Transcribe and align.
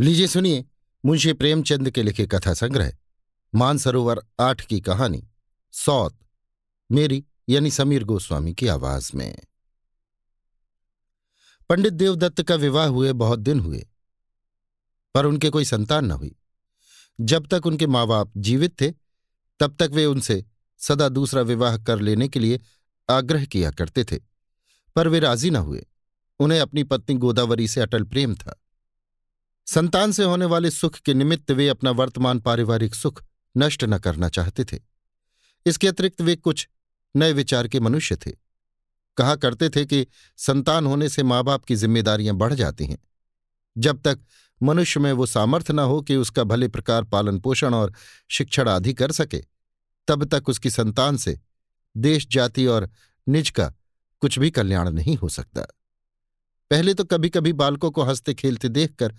लीजिए 0.00 0.26
सुनिए, 0.26 0.64
मुंशी 1.04 1.32
प्रेमचंद 1.32 1.90
के 1.90 2.02
लिखे 2.02 2.26
कथा 2.26 2.54
संग्रह, 2.54 2.92
मानसरोवर 3.54 4.20
आठ 4.40 4.60
की 4.60 4.80
कहानी, 4.80 5.28
सौत, 5.72 6.18
मेरी 6.92 7.24
यानी 7.48 7.70
समीर 7.70 8.04
गोस्वामी 8.04 8.54
की 8.54 8.66
आवाज़ 8.66 9.10
में। 9.14 9.38
पंडित 11.68 11.92
देवदत्त 11.92 12.42
का 12.42 12.54
विवाह 12.54 12.86
हुए 12.86 13.12
बहुत 13.12 13.38
दिन 13.38 13.60
हुए, 13.60 13.86
पर 15.14 15.26
उनके 15.26 15.50
कोई 15.50 15.64
संतान 15.64 16.04
न 16.04 16.10
हुई। 16.10 16.36
जब 17.20 17.46
तक 17.46 17.66
उनके 17.66 17.86
माँ 17.86 18.06
बाप 18.06 18.32
जीवित 18.36 18.80
थे, 18.80 18.90
तब 19.60 19.76
तक 19.76 19.90
वे 19.92 20.04
उनसे 20.04 20.44
सदा 20.78 21.08
दूसरा 21.08 21.42
विवाह 21.42 21.78
कर 21.78 22.00
लेने 22.00 22.28
के 22.28 22.40
लिए 22.40 22.60
आग्रह 23.10 23.44
किया 23.44 23.70
करते 23.70 24.04
थे, 24.04 24.20
पर 24.96 25.08
वे 25.08 25.20
राज़ी 25.20 25.50
न 25.50 25.56
हुए। 25.56 25.86
उन्हें 26.40 26.60
अपनी 26.60 26.84
पत्नी 26.84 27.16
गोदावरी 27.16 27.68
से 27.68 27.80
अटल 27.80 28.04
प्रेम 28.04 28.34
था। 28.34 28.62
संतान 29.66 30.12
से 30.12 30.24
होने 30.24 30.44
वाले 30.44 30.70
सुख 30.70 30.98
के 30.98 31.14
निमित्त 31.14 31.50
वे 31.50 31.68
अपना 31.68 31.90
वर्तमान 31.90 32.40
पारिवारिक 32.40 32.94
सुख 32.94 33.24
नष्ट 33.56 33.84
न 33.84 33.98
करना 33.98 34.28
चाहते 34.28 34.64
थे। 34.64 34.78
इसके 35.66 35.88
अतिरिक्त 35.88 36.20
वे 36.20 36.36
कुछ 36.36 36.68
नए 37.16 37.32
विचार 37.32 37.68
के 37.68 37.80
मनुष्य 37.80 38.16
थे। 38.16 38.30
कहा 39.16 39.36
करते 39.36 39.68
थे 39.68 39.86
कि 39.86 40.06
संतान 40.36 40.86
होने 40.86 41.08
से 41.08 41.22
माँ 41.22 41.44
बाप 41.44 41.64
की 41.64 41.76
जिम्मेदारियाँ 41.76 42.34
बढ़ 42.34 42.54
जाती 42.54 42.86
हैं। 42.86 42.98
जब 43.78 44.02
तक 44.02 44.18
मनुष्य 44.62 45.00
में 45.00 45.12
वो 45.12 45.26
सामर्थ्य 45.26 45.72
न 45.72 45.78
हो 45.78 46.02
कि 46.02 46.16
उसका 46.16 46.44
भले 46.44 46.68
प्रकार 46.68 47.04
पालन 47.04 47.38
पोषण 47.38 47.74
और 47.74 47.92
शिक्षण 48.28 48.68
आदि 48.68 48.94
कर 48.94 49.12
सके, 49.12 49.44
तब 50.08 50.24
तक 50.24 50.48
उसकी 50.48 50.70
संतान 50.70 51.16
से 51.16 51.40
देश, 51.96 52.28
जाति 52.28 52.66
और 52.66 52.90
निज 53.28 53.50
का 53.50 53.74
कुछ 54.20 54.38
भी 54.38 54.50
कल्याण 54.50 54.90
नहीं 54.90 55.16
हो 55.16 55.28
सकता। 55.28 55.60
पहले 56.70 56.94
तो 56.94 57.04
कभी 57.04 57.28
कभी 57.28 57.52
बालकों 57.52 57.90
को 57.90 58.02
हँसते 58.02 58.34
खेलते 58.34 58.68
देखकर 58.68 59.14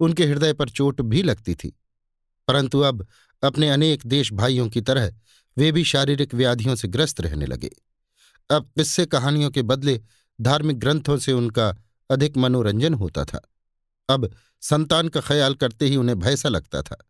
उनके 0.00 0.24
हृदय 0.24 0.52
पर 0.52 0.68
चोट 0.68 1.00
भी 1.00 1.22
लगती 1.22 1.54
थी। 1.54 1.80
परंतु 2.48 2.80
अब 2.80 3.06
अपने 3.42 3.70
अनेक 3.70 4.06
देश 4.06 4.32
भाइयों 4.32 4.68
की 4.68 4.80
तरह 4.80 5.14
वे 5.58 5.72
भी 5.72 5.84
शारीरिक 5.84 6.34
व्याधियों 6.34 6.74
से 6.74 6.88
ग्रस्त 6.88 7.20
रहने 7.20 7.46
लगे। 7.46 7.70
अब 8.50 8.64
किस्से 8.64 9.06
कहानियों 9.06 9.50
के 9.50 9.62
बदले 9.62 10.00
धार्मिक 10.40 10.78
ग्रंथों 10.78 11.18
से 11.18 11.32
उनका 11.32 11.76
अधिक 12.10 12.36
मनोरंजन 12.36 12.94
होता 12.94 13.24
था। 13.24 13.48
अब 14.08 14.36
संतान 14.60 15.08
का 15.08 15.20
ख्याल 15.20 15.54
करते 15.54 15.86
ही 15.86 15.96
उन्हें 15.96 16.18
भय 16.18 16.36
सा 16.36 16.48
लगता 16.48 16.82
था। 16.82 17.06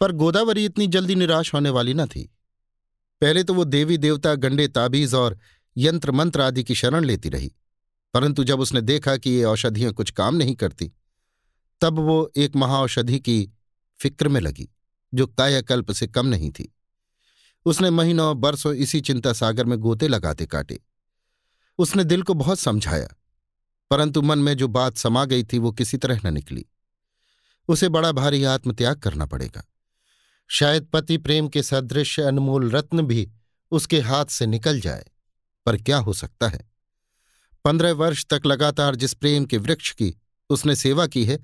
पर 0.00 0.12
गोदावरी 0.12 0.64
इतनी 0.64 0.86
जल्दी 0.86 1.14
निराश 1.14 1.54
होने 1.54 1.70
वाली 1.70 1.94
न 1.94 2.06
थी। 2.06 2.34
पहले 3.20 3.44
तो 3.44 3.54
वो 3.54 3.64
देवी 3.64 3.98
देवता, 3.98 4.34
गंडे, 4.34 4.68
ताबीज 4.68 5.14
और 5.14 5.38
यंत्र 5.76 6.10
मंत्र 6.10 6.40
आदि 6.40 6.64
की 6.64 6.74
शरण 6.74 7.04
लेती 7.04 7.28
रही। 7.28 7.54
परंतु 8.14 8.44
जब 8.44 8.60
उसने 8.60 8.80
देखा 8.80 9.16
कि 9.16 9.30
ये 9.30 9.44
औषधियाँ 9.44 9.92
कुछ 9.92 10.10
काम 10.10 10.34
नहीं 10.34 10.54
करती 10.54 10.92
तब 11.80 11.98
वो 11.98 12.32
एक 12.36 12.56
महाऔषधि 12.56 13.18
की 13.18 13.52
फ़िक्र 14.00 14.28
में 14.28 14.40
लगी, 14.40 14.68
जो 15.12 15.26
कायाकल्प 15.26 15.92
से 15.92 16.06
कम 16.06 16.26
नहीं 16.26 16.50
थी। 16.50 16.72
उसने 17.66 17.90
महीनों, 17.90 18.40
बरसों 18.40 18.74
इसी 18.74 19.00
चिंता 19.00 19.32
सागर 19.32 19.64
में 19.64 19.78
गोते 19.78 20.08
लगाते 20.08 20.46
काटे। 20.46 20.80
उसने 21.78 22.04
दिल 22.04 22.22
को 22.22 22.34
बहुत 22.34 22.58
समझाया, 22.58 23.08
परंतु 23.90 24.22
मन 24.22 24.38
में 24.38 24.56
जो 24.56 24.68
बात 24.68 24.96
समा 24.96 25.24
गई 25.24 25.44
थी 25.44 25.58
वो 25.58 25.72
किसी 25.72 25.96
तरह 25.96 26.20
न 26.24 26.32
निकली। 26.34 26.64
उसे 27.68 27.88
बड़ा 27.88 28.12
भारी 28.12 28.42
आत्मत्याग 28.44 28.98
करना 28.98 29.26
पड़ेगा। 29.26 29.64
शायद 30.50 30.86
पति 30.92 31.18
प्रेम 31.18 31.48
के 31.48 31.62
सदृश 31.62 32.18
अनमोल 32.20 32.70
रत्न 32.70 33.02
भी 33.02 33.28
उसके 33.72 34.00
हाथ 34.00 34.26
से 34.26 34.46
निकल 34.46 34.80
जाए, 34.80 35.04
पर 35.66 35.76
क्या 35.76 35.98
हो 35.98 36.12
सकता 36.12 36.48
है? 36.48 36.70
पंद्रह 37.64 37.92
वर्ष 37.92 38.24
तक 38.26 38.46
लगातार 38.46 38.96
जिस 38.96 39.14
प्रेम 39.14 39.44
के 39.44 39.58
वृक्ष 39.58 39.92
की 39.92 40.14
उसने 40.50 40.76
सेवा 40.76 41.06
की 41.06 41.24
है 41.24 41.38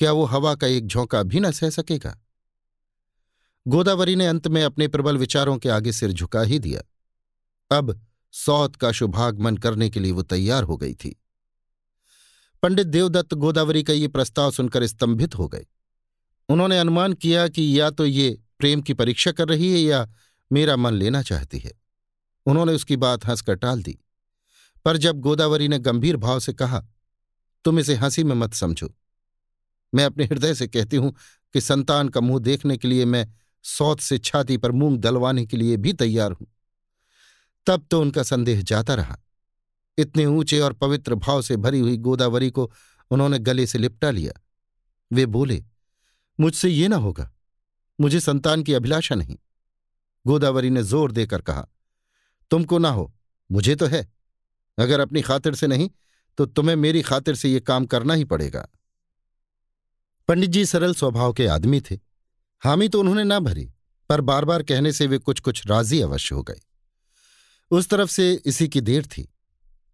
क्या 0.00 0.12
वो 0.12 0.24
हवा 0.24 0.54
का 0.54 0.66
एक 0.66 0.86
झोंका 0.86 1.22
भी 1.22 1.40
न 1.40 1.50
सह 1.50 1.70
सकेगा? 1.70 2.20
गोदावरी 3.68 4.16
ने 4.16 4.26
अंत 4.26 4.48
में 4.48 4.64
अपने 4.64 4.88
प्रबल 4.88 5.16
विचारों 5.16 5.58
के 5.58 5.68
आगे 5.68 5.92
सिर 5.92 6.12
झुका 6.12 6.42
ही 6.42 6.58
दिया। 6.58 6.82
अब 7.76 8.06
सौत 8.32 8.76
का 8.76 8.92
शुभागमन 8.92 9.56
करने 9.56 9.90
के 9.90 10.00
लिए 10.00 10.12
वो 10.12 10.22
तैयार 10.22 10.62
हो 10.62 10.76
गई 10.76 10.94
थी। 10.94 11.22
पंडित 12.62 12.86
देवदत्त 12.86 13.34
गोदावरी 13.34 13.82
का 13.82 13.92
ये 13.92 14.08
प्रस्ताव 14.08 14.50
सुनकर 14.50 14.86
स्तंभित 14.86 15.38
हो 15.38 15.48
गए। 15.48 15.66
उन्होंने 16.48 16.78
अनुमान 16.78 17.12
किया 17.12 17.48
कि 17.48 17.80
या 17.80 17.90
तो 17.90 18.06
ये 18.06 18.42
प्रेम 18.58 18.82
की 18.82 18.94
परीक्षा 18.94 19.32
कर 19.32 19.48
रही 19.48 19.72
है 19.72 19.78
या 19.78 20.10
मेरा 20.52 20.76
मन 20.76 20.92
लेना 20.92 21.22
चाहती 21.22 21.58
है। 21.58 21.72
उन्होंने 22.46 22.72
उसकी 22.72 22.96
बात 22.96 23.26
हंसकर 23.26 23.54
टाल 23.54 23.82
दी। 23.82 23.98
पर 24.84 24.96
जब 24.96 25.20
गोदावरी 25.20 25.68
ने 25.68 25.78
गंभीर 25.78 26.16
भाव 26.16 26.40
से 26.40 26.52
कहा, 26.52 26.86
तुम 27.64 27.78
इसे 27.78 27.94
हँसी 27.94 28.24
में 28.24 28.34
मत 28.34 28.54
समझो। 28.54 28.94
मैं 29.92 30.04
अपने 30.04 30.24
हृदय 30.24 30.54
से 30.54 30.66
कहती 30.68 30.96
हूँ 30.96 31.12
कि 31.54 31.60
संतान 31.60 32.08
का 32.08 32.20
मुँह 32.20 32.40
देखने 32.40 32.76
के 32.76 32.88
लिए 32.88 33.04
मैं 33.04 33.26
सौत 33.64 34.00
से 34.00 34.18
छाती 34.18 34.56
पर 34.56 34.72
मूंग 34.72 34.98
दलवाने 34.98 35.44
के 35.46 35.56
लिए 35.56 35.76
भी 35.76 35.92
तैयार 35.94 36.32
हूँ। 36.32 36.46
तब 37.66 37.86
तो 37.90 38.00
उनका 38.00 38.22
संदेह 38.22 38.62
जाता 38.62 38.94
रहा। 38.94 39.18
इतने 39.98 40.24
ऊँचे 40.26 40.60
और 40.60 40.72
पवित्र 40.72 41.14
भाव 41.16 41.42
से 41.42 41.56
भरी 41.56 41.80
हुई 41.80 41.96
गोदावरी 41.98 42.50
को 42.50 42.70
उन्होंने 43.10 43.38
गले 43.38 43.66
से 43.66 43.78
लिपटा 43.78 44.10
लिया। 44.10 44.32
वे 45.10 45.26
बोले, 45.26 45.62
मुझसे 46.38 46.68
ये 46.68 46.88
ना 46.88 46.96
होगा, 46.96 47.30
मुझे 47.98 48.20
संतान 48.20 48.62
की 48.62 48.74
अभिलाषा 48.74 49.14
नहीं। 49.14 49.36
गोदावरी 50.24 50.70
ने 50.70 50.82
ज़ोर 50.82 51.12
देकर 51.12 51.40
कहा, 51.40 51.66
तुमको 52.50 52.78
ना 52.78 52.90
हो, 52.90 53.12
मुझे 53.50 53.74
तो 53.74 53.86
है। 53.86 54.06
अगर 54.78 55.00
अपनी 55.00 55.22
खातिर 55.22 55.54
से 55.54 55.66
नहीं 55.66 55.88
तो 56.38 56.46
तुम्हें 56.46 56.76
मेरी 56.76 57.02
खातिर 57.02 57.34
से 57.34 57.48
ये 57.48 57.60
काम 57.60 57.86
करना 57.86 58.14
ही 58.14 58.24
पड़ेगा। 58.24 58.66
पंडित 60.28 60.50
जी 60.50 60.66
सरल 60.66 60.94
स्वभाव 60.94 61.32
के 61.32 61.46
आदमी 61.46 61.80
थे। 61.80 61.98
हामी 62.62 62.88
तो 62.88 63.00
उन्होंने 63.00 63.24
ना 63.24 63.38
भरी, 63.40 63.70
पर 64.08 64.20
बार 64.20 64.44
बार 64.44 64.62
कहने 64.62 64.92
से 64.92 65.06
वे 65.06 65.18
कुछ 65.18 65.40
कुछ 65.40 65.66
राज़ी 65.66 66.00
अवश्य 66.00 66.34
हो 66.34 66.42
गए। 66.42 66.60
उस 67.70 67.88
तरफ़ 67.88 68.10
से 68.10 68.32
इसी 68.46 68.68
की 68.68 68.80
देर 68.80 69.06
थी। 69.06 69.28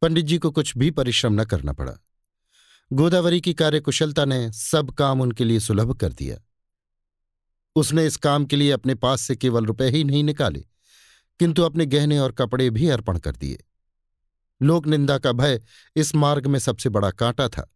पंडित 0.03 0.25
जी 0.25 0.38
को 0.38 0.50
कुछ 0.50 0.76
भी 0.76 0.91
परिश्रम 0.91 1.41
न 1.41 1.44
करना 1.44 1.72
पड़ा। 1.72 1.92
गोदावरी 2.92 3.41
की 3.41 3.54
कार्यकुशलता 3.54 4.25
ने 4.25 4.53
सब 4.53 4.91
काम 4.91 5.20
उनके 5.20 5.44
लिए 5.44 5.60
सुलभ 5.60 5.97
कर 5.97 6.12
दिया। 6.12 6.36
उसने 7.76 8.06
इस 8.06 8.16
काम 8.16 8.44
के 8.44 8.56
लिए 8.56 8.70
अपने 8.70 8.94
पास 8.94 9.20
से 9.20 9.36
केवल 9.36 9.66
रुपए 9.66 9.88
ही 9.91 10.04
नहीं 10.04 10.25
निकाले, 10.25 10.65
किंतु 11.41 11.62
अपने 11.62 11.86
गहने 11.86 12.19
और 12.19 12.32
कपड़े 12.32 12.70
भी 12.70 12.88
अर्पण 12.88 13.19
कर 13.19 13.36
दिए। 13.36 13.65
लोक 14.62 14.86
निंदा 14.86 15.19
का 15.19 15.32
भय 15.32 15.62
इस 15.97 16.15
मार्ग 16.15 16.47
में 16.47 16.59
सबसे 16.59 16.88
बड़ा 16.88 17.10
कांटा 17.10 17.48
था। 17.48 17.75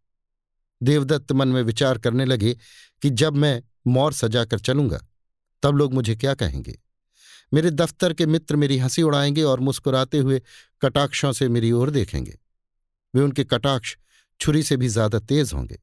देवदत्त 0.83 1.31
मन 1.31 1.47
में 1.47 1.61
विचार 1.63 1.97
करने 1.97 2.25
लगे 2.25 2.57
कि 3.01 3.09
जब 3.09 3.35
मैं 3.35 3.63
मौर 3.87 4.13
सजा 4.13 4.45
कर 4.45 4.59
चलूँगा, 4.59 4.99
तब 5.63 5.77
लोग 5.77 5.93
मुझे 5.93 6.15
क्या 6.15 6.33
कहेंगे? 6.33 6.79
मेरे 7.53 7.71
दफ्तर 7.71 8.13
के 8.13 8.25
मित्र 8.25 8.55
मेरी 8.55 8.77
हँसी 8.77 9.01
उड़ाएँगे 9.01 9.43
और 9.43 9.59
मुस्कुराते 9.59 10.17
हुए 10.17 10.41
कटाक्षों 10.81 11.31
से 11.31 11.49
मेरी 11.49 11.71
ओर 11.71 11.89
देखेंगे। 11.89 12.39
वे 13.15 13.21
उनके 13.21 13.43
कटाक्ष 13.43 13.97
छुरी 14.39 14.63
से 14.63 14.77
भी 14.77 14.87
ज़्यादा 14.87 15.19
तेज 15.19 15.53
होंगे। 15.53 15.79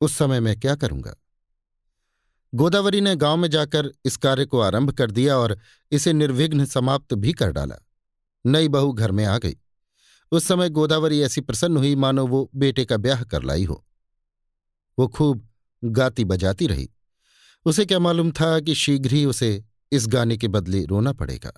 उस 0.00 0.16
समय 0.16 0.40
मैं 0.40 0.60
क्या 0.60 0.74
करूँगा? 0.74 1.14
गोदावरी 2.54 3.00
ने 3.00 3.16
गाँव 3.16 3.36
में 3.36 3.50
जाकर 3.50 3.92
इस 4.04 4.16
कार्य 4.16 4.44
को 4.44 4.60
आरंभ 4.60 4.90
कर 4.90 5.10
दिया 5.10 5.36
और 5.36 5.58
इसे 5.92 6.12
निर्विघ्न 6.12 6.64
समाप्त 6.64 7.14
भी 7.14 7.32
कर 7.32 7.52
डाला। 7.52 7.76
नई 8.46 8.68
बहू 8.68 8.92
घर 8.92 9.10
में 9.10 9.24
आ 9.24 9.38
गई। 9.38 9.56
उस 10.32 10.44
समय 10.44 10.70
गोदावरी 10.70 11.20
ऐसी 11.20 11.40
प्रसन्न 11.40 11.76
हुई, 11.76 11.94
मानो 11.94 12.26
वो 12.26 12.50
बेटे 12.54 12.84
का 12.84 12.96
ब्याह 12.96 13.22
कर 13.22 13.42
लाई 13.42 13.64
हो। 13.64 13.86
वो 15.00 15.08
खूब 15.08 15.48
गाती 15.84 16.24
बजाती 16.24 16.66
रही। 16.66 16.90
उसे 17.64 17.86
क्या 17.86 17.98
मालूम 17.98 18.32
था 18.32 18.60
कि 18.60 18.74
शीघ्र 18.74 19.14
ही 19.14 19.24
उसे 19.24 19.64
इस 19.92 20.06
गाने 20.06 20.36
के 20.36 20.48
बदले 20.48 20.84
रोना 20.84 21.12
पड़ेगा। 21.12 21.52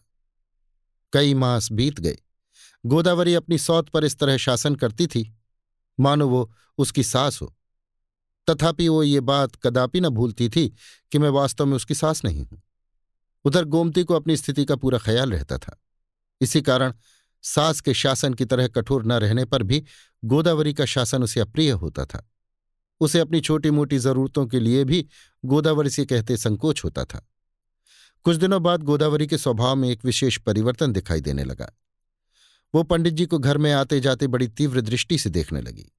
कई 1.13 1.35
मास 1.35 1.73
बीत 1.73 2.01
गए। 2.01 2.19
गोदावरी 2.87 3.35
अपनी 3.35 3.59
सौत 3.59 3.89
पर 3.89 4.05
इस 4.05 4.19
तरह 4.19 4.37
शासन 4.37 4.75
करती 4.75 5.07
थी। 5.07 5.37
मानो 6.01 6.29
वो 6.29 6.55
उसकी 6.79 7.03
सास 7.03 7.43
हो। 7.43 7.57
तथापि 8.51 8.89
वो 8.89 9.03
ये 9.03 9.21
बात 9.21 9.57
कदापि 9.57 10.01
न 10.01 10.09
भूलती 10.09 10.49
थी 10.49 10.69
कि 11.13 11.19
मैं 11.19 11.29
वास्तव 11.29 11.67
में 11.67 11.77
उसकी 11.77 11.95
सास 11.95 12.25
नहीं 12.25 12.47
हूँ। 12.47 12.63
उधर 13.45 13.65
गोमती 13.65 14.05
को 14.05 14.15
अपनी 14.15 14.37
स्थिति 14.37 14.65
का 14.65 14.77
पूरा 14.77 14.99
ख्याल 14.99 15.33
रहता 15.33 15.59
था। 15.59 15.83
इसी 16.41 16.63
कारण 16.63 16.95
सास 17.43 17.81
के 17.81 17.95
शासन 17.95 18.35
की 18.35 18.45
तरह 18.45 18.69
कठोर 18.69 19.07
न 19.07 19.13
रहने 19.13 19.45
पर 19.45 19.63
भी 19.63 19.85
गोदावरी 20.25 20.75
का 20.75 20.85
शासन 20.85 21.23
उसे 21.23 21.41
अप्रिय 21.41 21.71
होता 21.71 22.05
था। 22.05 22.29
उसे 23.03 23.19
अपनी 23.19 23.41
छोटी 23.41 23.71
मोटी 23.71 23.99
जरूरतों 23.99 24.47
के 24.47 24.61
लिए 24.61 24.85
भी 24.85 25.07
गोदावरी 25.45 25.91
से 25.91 26.05
कहते 26.05 26.37
संकोच 26.37 26.85
होता 26.85 27.05
था। 27.05 27.29
कुछ 28.25 28.37
दिनों 28.37 28.63
बाद 28.63 28.83
गोदावरी 28.83 29.27
के 29.27 29.39
स्वभाव 29.39 29.77
में 29.77 29.89
एक 29.89 30.05
विशेष 30.05 30.39
परिवर्तन 30.39 30.93
दिखाई 30.93 31.21
देने 31.21 31.45
लगा। 31.45 31.73
वो 32.75 32.83
पंडित 32.83 33.15
जी 33.15 33.27
को 33.27 33.39
घर 33.39 33.59
में 33.59 33.73
आते 33.73 34.01
जाते 34.01 34.27
बड़ी 34.27 34.49
तीव्र 34.49 34.81
दृष्टि 34.81 35.19
से 35.19 35.31
देखने 35.31 35.61
लगी। 35.61 35.93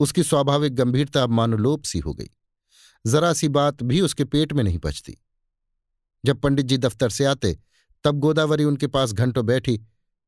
उसकी 0.00 0.22
स्वाभाविक 0.22 0.74
गंभीरता 0.74 1.22
अब 1.22 1.30
मानुलोप 1.30 1.82
सी 1.82 1.98
हो 1.98 2.14
गई। 2.14 2.30
जरा 3.06 3.32
सी 3.32 3.48
बात 3.48 3.82
भी 3.82 4.00
उसके 4.00 4.24
पेट 4.24 4.52
में 4.52 4.64
नहीं 4.64 4.78
पचती 4.78 5.18
जब 6.24 6.40
पंडित 6.40 6.66
जी 6.66 6.78
दफ्तर 6.78 7.10
से 7.10 7.24
आते, 7.24 7.58
तब 8.04 8.18
गोदावरी 8.18 8.64
उनके 8.64 8.86
पास 8.86 9.12
घंटों 9.12 9.46
बैठी, 9.46 9.80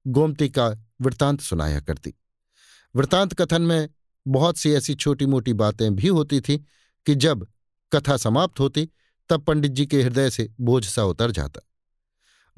गोमती 0.07 0.49
का 0.49 0.69
वृतांत 1.01 1.41
सुनाया 1.41 1.81
करती। 1.81 2.15
वृतांत 2.97 3.35
कथन 3.35 3.63
में 3.63 3.89
बहुत 4.29 4.57
सी 4.57 4.73
ऐसी 4.73 4.95
छोटी 4.95 5.27
मोटी 5.27 5.53
बातें 5.53 5.97
भी 5.97 6.09
होती 6.09 6.41
थीं 6.41 6.59
कि 7.07 7.15
जब 7.15 7.47
कथा 7.93 8.17
समाप्त 8.17 8.61
होती, 8.61 8.89
तब 9.29 9.43
पंडित 9.43 9.73
जी 9.73 9.87
के 9.87 10.03
हृदय 10.03 10.31
से 10.31 10.55
बोझ 10.61 10.85
सा 10.85 11.05
उतर 11.05 11.31
जाता। 11.31 11.69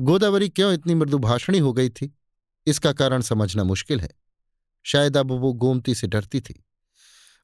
गोदावरी 0.00 0.49
क्यों 0.49 0.72
इतनी 0.72 0.94
मृदुभाषणी 0.94 1.58
हो 1.58 1.72
गई 1.72 1.88
थी? 1.88 2.19
इसका 2.66 2.93
कारण 2.93 3.20
समझना 3.20 3.64
मुश्किल 3.64 4.00
है। 4.00 4.11
शायद 4.82 5.16
अब 5.16 5.31
वो 5.31 5.52
गोमती 5.52 5.94
से 5.94 6.06
डरती 6.06 6.40
थी। 6.40 6.64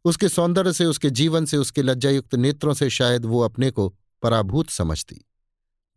उसके 0.04 0.28
सौंदर्य 0.28 0.72
से, 0.72 0.84
उसके 0.84 1.10
जीवन 1.10 1.44
से, 1.44 1.56
उसके 1.56 1.82
लज्जायुक्त 1.82 2.34
नेत्रों 2.34 2.74
से 2.74 2.90
शायद 2.90 3.24
वो 3.24 3.40
अपने 3.40 3.70
को 3.70 3.96
पराभूत 4.22 4.70
समझती। 4.70 5.24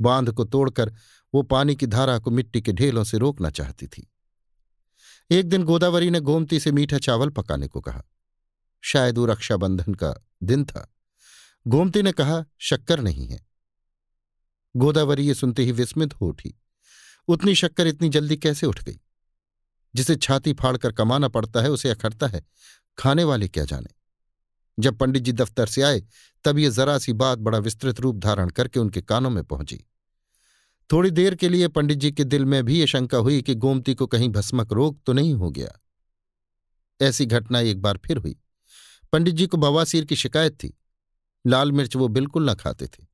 बाँध 0.02 0.32
को 0.32 0.44
तोड़कर 0.44 0.94
वो 1.34 1.42
पानी 1.42 1.76
की 1.76 1.86
धारा 1.86 2.20
को 2.20 2.32
मिट्टी 2.32 2.62
के 2.62 2.72
ढेलों 2.72 3.04
से 3.04 3.18
रोकना 3.18 3.50
चाहती 3.50 3.88
थी। 3.88 4.12
एक 5.32 5.50
दिन 5.50 5.64
गोदावरी 5.64 6.10
ने 6.10 6.20
गोमती 6.20 6.60
से 6.60 6.72
मीठा 6.72 6.98
चावल 6.98 7.30
पकाने 7.30 7.68
को 7.68 7.82
कहा। 7.82 8.04
शायद 8.84 9.18
वो 9.18 9.26
रक्षाबंधन 9.26 9.94
का 9.94 10.28
दिन 10.44 10.66
था। 10.66 10.94
गोमती 11.68 12.02
ने 12.02 12.12
कहा, 12.12 12.46
शक्कर 12.60 13.00
नहीं 13.00 13.28
है। 13.28 13.46
गोदावरी 14.76 15.28
ये 15.28 15.34
सुनते 15.34 15.64
ही 15.64 15.72
विस्मित 15.72 16.14
हो 16.14 16.28
उठी। 16.28 16.60
उतनी 17.28 17.56
शक्कर 17.56 17.88
इतनी 17.88 18.10
जल्दी 18.10 18.38
कैसे 18.38 18.68
उठ 18.68 18.84
गई? 18.84 19.00
जिसे 19.96 20.16
छाती 20.16 20.54
फाड़कर 20.54 20.92
कमाना 20.92 21.28
पड़ता 21.28 21.62
है, 21.62 21.70
उसे 21.70 21.90
अखरता 21.90 22.28
है। 22.28 22.46
खाने 22.98 23.24
वाले 23.24 23.48
क्या 23.48 23.66
जाने? 23.66 23.94
जब 24.80 24.98
पंडित 24.98 25.24
जी 25.24 25.32
दफ्तर 25.32 25.68
से 25.68 25.82
आए, 25.82 26.04
तब 26.44 26.58
ये 26.58 26.70
जरा 26.70 26.98
सी 26.98 27.14
बात 27.14 27.40
बड़ा 27.40 27.58
विस्तृत 27.58 28.00
रूप 28.00 28.16
धारण 28.16 28.50
करके 28.50 28.80
उनके 28.80 29.02
कानों 29.02 29.30
में 29.30 29.44
पहुँची। 29.44 29.86
थोड़ी 30.92 31.12
देर 31.12 31.36
के 31.36 31.50
लिए 31.50 31.68
पंडित 31.68 31.98
जी 31.98 32.12
के 32.12 32.24
दिल 32.24 32.46
में 32.46 32.64
भी 32.64 32.80
ये 32.80 32.88
शंका 32.88 33.18
हुई 33.18 33.42
कि 33.42 33.56
गोमती 33.56 33.96
को 33.96 34.08
कहीं 34.08 34.30
भस्मक 34.30 34.74
रोग 34.74 35.04
तो 35.04 35.14
नहीं 35.14 35.34
हो 35.34 35.52
गया। 35.52 35.80
ऐसी 37.02 37.26
घटना 37.26 37.60
एक 37.60 37.82
बार 37.82 37.98
फिर 37.98 38.18
हुई। 38.18 38.40
पंडित 39.14 39.36
जी 39.36 39.48
को 39.48 39.58
बवासीर 39.58 40.06
की 40.06 40.16
शिकायत 40.16 40.54
थी। 40.54 40.78
लाल 41.48 41.72
मिर्च 41.72 41.96
वो 41.96 42.08
बिल्कुल 42.08 42.50
न 42.50 42.54
खाते 42.54 42.88
थे। 42.88 43.06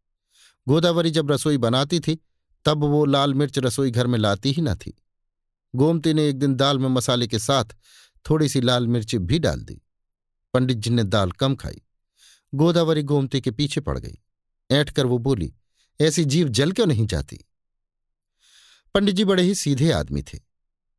गोदावरी 0.67 1.11
जब 1.11 1.31
रसोई 1.31 1.57
बनाती 1.57 1.99
थी, 1.99 2.19
तब 2.65 2.83
वो 2.83 3.05
लाल 3.05 3.33
मिर्च 3.33 3.59
रसोई 3.59 3.91
घर 3.91 4.07
में 4.07 4.19
लाती 4.19 4.51
ही 4.51 4.61
न 4.61 4.75
थी। 4.75 5.03
गोमती 5.75 6.13
ने 6.13 6.29
एक 6.29 6.39
दिन 6.39 6.55
दाल 6.55 6.79
में 6.79 6.89
मसाले 6.89 7.27
के 7.27 7.39
साथ 7.39 7.65
थोड़ी 8.29 8.49
सी 8.49 8.61
लाल 8.61 8.87
मिर्च 8.87 9.15
भी 9.15 9.39
डाल 9.39 9.61
दी। 9.61 9.81
पंडित 10.53 10.77
जी 10.77 10.89
ने 10.89 11.03
दाल 11.03 11.31
कम 11.31 11.55
खाई। 11.55 11.81
गोदावरी 12.53 13.03
गोमती 13.03 13.41
के 13.41 13.51
पीछे 13.51 13.81
पड़ 13.81 13.99
गई। 13.99 14.19
ऐठ 14.71 14.89
कर 14.89 15.05
वो 15.05 15.17
बोली, 15.17 15.53
ऐसी 16.01 16.25
जीव 16.25 16.49
जल 16.49 16.71
क्यों 16.71 16.85
नहीं 16.85 17.07
जाती? 17.07 17.39
पंडित 18.93 19.15
जी 19.15 19.25
बड़े 19.25 19.43
ही 19.43 19.55
सीधे 19.55 19.91
आदमी 19.91 20.21
थे। 20.21 20.39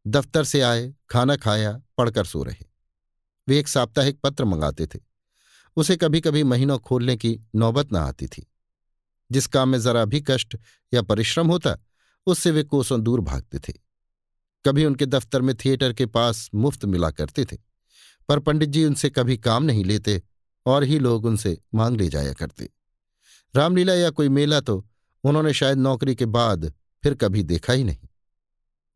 दफ्तर 0.06 0.44
से 0.44 0.60
आए, 0.60 0.94
खाना 1.10 1.36
खाया, 1.36 1.82
पढ़कर 1.98 2.24
सो 2.24 2.42
रहे। 2.42 2.69
वे 3.48 3.58
एक 3.58 3.68
साप्ताहिक 3.68 4.20
पत्र 4.20 4.44
मंगाते 4.44 4.86
थे। 4.86 4.98
उसे 5.76 5.96
कभी 5.96 6.20
कभी 6.20 6.42
महीनों 6.44 6.78
खोलने 6.78 7.16
की 7.16 7.40
नौबत 7.54 7.92
न 7.92 7.96
आती 7.96 8.26
थी। 8.26 8.46
जिस 9.30 9.46
काम 9.46 9.68
में 9.68 9.80
जरा 9.80 10.04
भी 10.04 10.20
कष्ट 10.20 10.56
या 10.94 11.02
परिश्रम 11.02 11.46
होता, 11.46 11.76
उससे 12.26 12.50
वे 12.50 12.62
कोसों 12.62 13.02
दूर 13.02 13.20
भागते 13.20 13.58
थे। 13.58 13.72
कभी 14.64 14.84
उनके 14.84 15.06
दफ्तर 15.06 15.42
में 15.42 15.54
थिएटर 15.54 15.92
के 15.92 16.06
पास 16.06 16.50
मुफ़्त 16.54 16.84
मिला 16.84 17.10
करते 17.10 17.44
थे, 17.44 17.56
पर 18.28 18.38
पंडित 18.38 18.68
जी 18.68 18.84
उनसे 18.84 19.10
कभी 19.10 19.36
काम 19.36 19.62
नहीं 19.62 19.84
लेते 19.84 20.22
और 20.66 20.84
ही 20.84 20.98
लोग 20.98 21.24
उनसे 21.24 21.58
मांग 21.74 21.96
ले 21.96 22.08
जाया 22.08 22.32
करते। 22.32 22.68
रामलीला 23.54 23.94
या 23.94 24.10
कोई 24.10 24.28
मेला 24.28 24.60
तो 24.60 24.86
उन्होंने 25.24 25.52
शायद 25.52 25.78
नौकरी 25.78 26.14
के 26.14 26.26
बाद 26.26 26.72
फिर 27.02 27.14
कभी 27.14 27.42
देखा 27.42 27.72
ही 27.72 27.84
नहीं। 27.84 28.08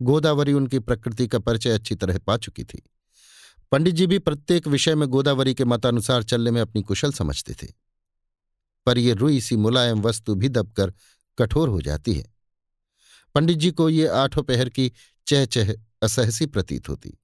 गोदावरी 0.03 0.53
उनकी 0.53 0.79
प्रकृति 0.79 1.27
का 1.27 1.39
परिचय 1.39 1.71
अच्छी 1.71 1.95
तरह 1.95 2.19
पा 2.19 2.37
चुकी 2.37 2.65
थी। 2.65 2.83
पंडित 3.75 3.95
जी 3.95 4.07
भी 4.07 4.19
प्रत्येक 4.19 4.69
विषय 4.69 4.95
में 4.95 5.09
गोदावरी 5.09 5.55
के 5.55 5.65
मतानुसार 5.65 6.23
चलने 6.23 6.51
में 6.51 6.61
अपनी 6.61 6.83
कुशल 6.83 7.13
समझते 7.13 7.55
थे। 7.55 7.73
पर 8.87 8.99
यह 8.99 9.15
रुई 9.15 9.41
सी 9.41 9.57
मुलायम 9.57 10.01
वस्तु 10.01 10.35
भी 10.35 10.49
दबकर 10.49 10.93
कठोर 11.39 11.69
हो 11.69 11.81
जाती 11.81 12.15
है। 12.15 12.35
पंडित 13.35 13.59
जी 13.59 13.71
को 13.71 13.89
ये 13.89 14.07
आठों 14.07 14.43
पहर 14.43 14.69
की 14.69 14.93
चह 15.27 15.45
चह 15.45 15.75
असहसी 16.03 16.47
प्रतीत 16.47 16.89
होती। 16.89 17.19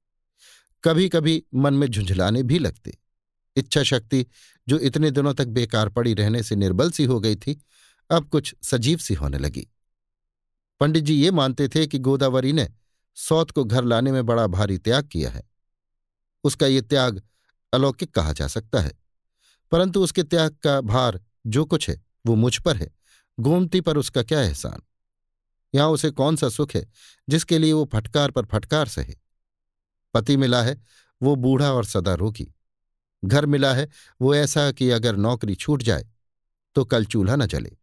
कभी 0.84 1.08
कभी 1.08 1.44
मन 1.54 1.74
में 1.74 1.86
झुंझलाने 1.86 2.42
भी 2.42 2.58
लगते। 2.58 2.98
इच्छा 3.56 3.82
शक्ति 3.82 4.26
जो 4.68 4.78
इतने 4.78 5.10
दिनों 5.10 5.34
तक 5.34 5.46
बेकार 5.46 5.88
पड़ी 5.88 6.14
रहने 6.14 6.42
से 6.42 6.56
निर्बल 6.56 6.90
सी 6.90 7.04
हो 7.04 7.20
गई 7.20 7.36
थी, 7.36 7.64
अब 8.10 8.28
कुछ 8.28 8.54
सजीव 8.62 8.98
सी 8.98 9.14
होने 9.14 9.38
लगी। 9.38 9.68
पंडित 10.80 11.04
जी 11.04 11.14
ये 11.14 11.30
मानते 11.30 11.68
थे 11.68 11.86
कि 11.86 11.98
गोदावरी 11.98 12.52
ने 12.52 12.68
सौत 13.14 13.50
को 13.50 13.64
घर 13.64 13.84
लाने 13.84 14.12
में 14.12 14.26
बड़ा 14.26 14.46
भारी 14.46 14.78
त्याग 14.78 15.06
किया 15.06 15.30
है। 15.30 15.49
उसका 16.44 16.66
ये 16.66 16.82
त्याग 16.82 17.22
अलौकिक 17.74 18.14
कहा 18.14 18.32
जा 18.32 18.46
सकता 18.46 18.80
है। 18.80 18.92
परंतु 19.70 20.02
उसके 20.04 20.22
त्याग 20.22 20.54
का 20.54 20.80
भार 20.80 21.20
जो 21.46 21.64
कुछ 21.64 21.90
है, 21.90 22.02
वो 22.26 22.34
मुझ 22.34 22.58
पर 22.58 22.76
है। 22.76 22.90
गोमती 23.40 23.80
पर 23.80 23.96
उसका 23.96 24.22
क्या 24.22 24.42
एहसान? 24.42 24.82
यहाँ 25.74 25.88
उसे 25.88 26.10
कौन 26.10 26.36
सा 26.36 26.48
सुख 26.48 26.74
है, 26.74 26.88
जिसके 27.28 27.58
लिए 27.58 27.72
वो 27.72 27.90
फटकार 27.92 28.30
पर 28.30 28.44
फटकार 28.44 28.88
सहे? 28.88 29.14
पति 30.14 30.36
मिला 30.36 30.62
है, 30.62 30.82
वो 31.22 31.36
बूढ़ा 31.36 31.72
और 31.72 31.84
सदा 31.84 32.14
रोगी। 32.14 32.54
घर 33.24 33.46
मिला 33.46 33.74
है, 33.74 33.88
वो 34.20 34.34
ऐसा 34.34 34.72
कि 34.72 34.90
अगर 34.90 35.16
नौकरी 35.16 35.54
छूट 35.54 35.82
जाए 35.82 36.06
तो 36.74 36.84
कल 36.84 37.04
चूल्हा 37.04 37.36
न 37.36 37.46
जले। 37.46 37.76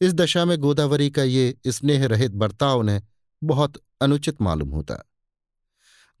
इस 0.00 0.14
दशा 0.14 0.44
में 0.44 0.58
गोदावरी 0.58 1.10
का 1.10 1.22
ये 1.22 1.58
स्नेह 1.66 2.06
रहित 2.06 2.32
बर्ताव 2.32 2.82
ने 2.82 3.02
बहुत 3.44 3.82
अनुचित 4.00 4.42
मालूम 4.42 4.70
होता। 4.70 5.11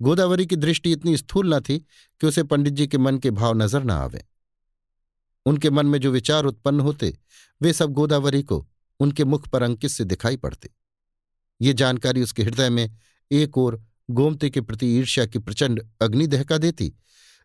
गोदावरी 0.02 0.46
की 0.46 0.56
दृष्टि 0.56 0.92
इतनी 0.92 1.16
स्थूल 1.16 1.54
न 1.54 1.60
थी 1.60 1.78
कि 2.20 2.26
उसे 2.26 2.42
पंडित 2.42 2.74
जी 2.74 2.86
के 2.86 2.98
मन 2.98 3.18
के 3.18 3.30
भाव 3.30 3.54
नज़र 3.54 3.82
न 3.84 3.90
आवे। 3.90 4.24
उनके 5.46 5.70
मन 5.70 5.86
में 5.86 5.98
जो 5.98 6.10
विचार 6.10 6.44
उत्पन्न 6.44 6.80
होते, 6.80 7.18
वे 7.60 7.72
सब 7.72 7.92
गोदावरी 7.92 8.42
को 8.42 8.66
उनके 9.00 9.24
मुख 9.24 9.48
पर 9.48 9.62
अंकित 9.62 9.90
से 9.90 10.04
दिखाई 10.04 10.36
पड़ते। 10.36 10.70
ये 11.60 11.72
जानकारी 11.72 12.22
उसके 12.22 12.42
हृदय 12.42 12.70
में 12.70 12.98
एक 13.30 13.58
ओर 13.58 13.82
गोमती 14.10 14.50
के 14.50 14.60
प्रति 14.60 14.86
ईर्ष्या 14.98 15.26
की 15.26 15.38
प्रचंड 15.38 15.82
अग्नि 16.00 16.26
दहका 16.26 16.58
देती, 16.58 16.92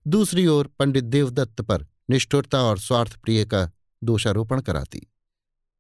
दूसरी 0.08 0.48
ओर 0.48 0.68
पंडित 0.80 1.04
देवदत्त 1.04 1.62
पर 1.62 1.86
निष्ठुरता 2.10 2.62
और 2.62 2.80
स्वार्थ 2.80 3.16
प्रिय 3.16 3.46
का 3.46 3.72
दोषारोपण 4.04 4.62
कराती। 4.62 5.08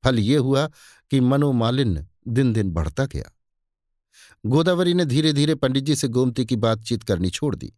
फल 0.03 0.19
ये 0.19 0.37
हुआ 0.37 0.67
कि 1.11 1.19
मनोमालिन्य 1.19 2.07
दिन 2.27 2.53
दिन 2.53 2.71
बढ़ता 2.71 3.05
गया। 3.05 3.31
गोदावरी 4.45 4.93
ने 4.93 5.05
धीरे 5.05 5.33
धीरे 5.33 5.55
पंडित 5.55 5.83
जी 5.83 5.95
से 5.95 6.07
गोमती 6.07 6.45
की 6.45 6.55
बातचीत 6.55 7.03
करनी 7.03 7.29
छोड़ 7.29 7.55
दी। 7.55 7.73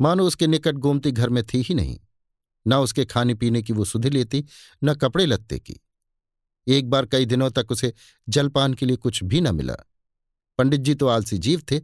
मानो 0.00 0.26
उसके 0.26 0.46
निकट 0.46 0.74
गोमती 0.74 1.12
घर 1.12 1.28
में 1.28 1.44
थी 1.44 1.60
ही 1.60 1.74
नहीं। 1.74 2.00
न 2.66 2.74
उसके 2.74 3.04
खाने 3.04 3.34
पीने 3.34 3.62
की 3.62 3.72
वो 3.72 3.84
सुध 3.84 4.06
लेती, 4.06 4.44
न 4.84 4.94
कपड़े 4.94 5.26
लत्ते 5.26 5.58
की। 5.58 5.80
एक 6.66 6.90
बार 6.90 7.06
कई 7.06 7.24
दिनों 7.24 7.50
तक 7.50 7.66
उसे 7.70 7.92
जलपान 8.28 8.74
के 8.74 8.86
लिए 8.86 8.96
कुछ 8.96 9.24
भी 9.24 9.40
न 9.40 9.54
मिला। 9.54 9.74
पंडित 10.58 10.80
जी 10.80 10.94
तो 10.94 11.06
आलसी 11.06 11.38
जीव 11.38 11.62
थे, 11.70 11.80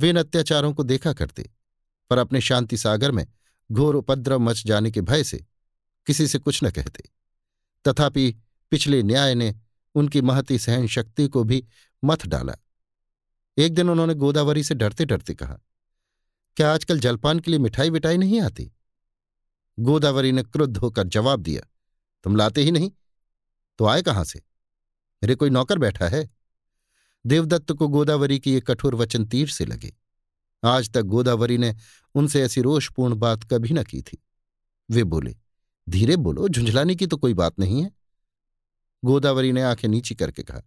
वे 0.00 0.08
इन 0.08 0.16
अत्याचारों 0.16 0.72
को 0.74 0.82
देखा 0.82 1.12
करते, 1.12 1.50
पर 2.10 2.18
अपने 2.18 2.40
शांति 2.40 2.76
सागर 2.76 3.10
में 3.10 3.26
घोर 3.72 3.94
उपद्रव 3.94 4.38
मच 4.38 4.66
जाने 4.66 4.90
के 4.90 5.00
भय 5.00 5.24
से 5.24 5.44
किसी 6.06 6.26
से 6.26 6.38
कुछ 6.38 6.64
न 6.64 6.70
कहते। 6.70 7.02
तथापि 7.88 8.36
पिछले 8.70 9.02
न्याय 9.02 9.34
ने 9.34 9.54
उनकी 9.94 10.20
महती 10.20 10.58
सहन 10.58 10.86
शक्ति 10.86 11.28
को 11.28 11.44
भी 11.44 11.64
मथ 12.04 12.26
डाला। 12.26 12.56
एक 13.58 13.74
दिन 13.74 13.90
उन्होंने 13.90 14.14
गोदावरी 14.14 14.62
से 14.62 14.74
डरते 14.74 15.04
डरते 15.04 15.34
कहा, 15.34 15.58
क्या 16.56 16.72
आजकल 16.74 17.00
जलपान 17.00 17.40
के 17.40 17.50
लिए 17.50 17.60
मिठाई 17.60 17.90
विठाई 17.90 18.16
नहीं 18.16 18.40
आती? 18.40 18.70
गोदावरी 19.78 20.32
ने 20.32 20.42
क्रुद्ध 20.42 20.76
होकर 20.76 21.06
जवाब 21.06 21.40
दिया, 21.40 21.62
तुम 22.24 22.36
लाते 22.36 22.62
ही 22.62 22.70
नहीं। 22.70 22.90
तो 23.78 23.86
आए 23.86 24.02
कहाँ 24.02 24.24
से? 24.24 24.38
मेरे 25.22 25.34
कोई 25.34 25.50
नौकर 25.50 25.78
बैठा 25.78 26.08
है? 26.08 26.28
देवदत्त 27.24 27.72
को 27.72 27.88
गोदावरी 27.88 28.38
की 28.40 28.52
ये 28.52 28.60
कठोर 28.60 28.94
वचन 28.94 29.24
तीर 29.24 29.48
से 29.48 29.64
लगे। 29.64 29.92
आज 30.62 30.90
तक 30.90 31.02
गोदावरी 31.02 31.58
ने 31.58 31.74
उनसे 32.14 32.42
ऐसी 32.42 32.60
रोषपूर्ण 32.60 33.14
बात 33.14 33.44
कभी 33.44 33.72
न 33.72 33.82
की 33.82 34.02
थी। 34.02 34.22
वे 34.90 35.04
बोले, 35.04 35.36
धीरे 35.86 36.16
बोलो, 36.16 36.48
झुंझलाने 36.48 36.94
की 36.96 37.06
तो 37.06 37.16
कोई 37.16 37.34
बात 37.34 37.58
नहीं 37.58 37.82
है। 37.82 37.90
गोदावरी 39.02 39.52
ने 39.52 39.62
आँखें 39.62 39.88
नीची 39.88 40.14
करके 40.14 40.42
कहा, 40.42 40.62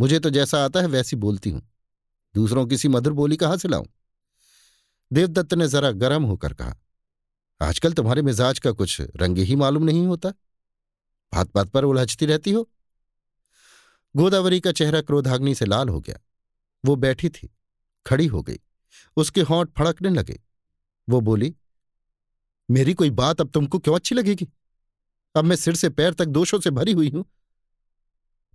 मुझे 0.00 0.18
तो 0.18 0.30
जैसा 0.30 0.64
आता 0.64 0.80
है 0.80 0.86
वैसी 0.86 1.16
बोलती 1.16 1.50
हूँ। 1.50 1.62
दूसरों 2.36 2.66
की 2.66 2.76
सी 2.78 2.88
मधुर 2.88 3.12
बोली 3.12 3.36
कहाँ 3.36 3.56
से 3.56 3.68
लाऊं? 3.68 3.86
देवदत्त 5.12 5.54
ने 5.54 5.68
जरा 5.68 5.90
गर्म 5.90 6.24
होकर 6.24 6.52
कहा, 6.52 6.74
आजकल 7.60 7.92
तुम्हारे 7.92 8.22
मिजाज 8.22 8.58
का 8.58 8.72
कुछ 8.72 9.00
रंग 9.16 9.38
ही 9.38 9.56
मालूम 9.56 9.84
नहीं 9.84 10.06
होता। 10.06 10.28
बात 11.32 11.50
बात 11.54 11.68
पर 11.68 11.84
उलझती 11.84 12.26
रहती 12.26 12.52
हो। 12.52 12.68
गोदावरी 14.16 14.60
का 14.60 14.72
चेहरा 14.72 15.00
क्रोधाग्नि 15.00 15.54
से 15.54 15.64
लाल 15.64 15.88
हो 15.88 16.00
गया। 16.00 16.18
वो 16.84 16.96
बैठी 16.96 17.28
थी, 17.28 17.48
खड़ी 18.06 18.26
हो 18.26 18.42
गई। 18.42 18.58
उसके 19.16 19.40
होंठ 19.40 19.70
फड़कने 19.78 20.08
लगे। 20.08 20.40
वो 21.08 21.20
बोली, 21.20 21.54
मेरी 22.70 22.94
कोई 22.94 23.10
बात 23.10 23.40
अब 23.40 23.50
तुमको 23.50 23.78
क्यों 23.78 23.94
अच्छी 23.94 24.14
लगेगी? 24.14 24.48
अब 25.34 25.44
मैं 25.44 25.56
सिर 25.56 25.74
से 25.74 25.88
पैर 25.88 26.14
तक 26.14 26.24
दोषों 26.24 26.60
से 26.60 26.70
भरी 26.70 26.92
हुई 26.92 27.08
हूँ। 27.08 27.24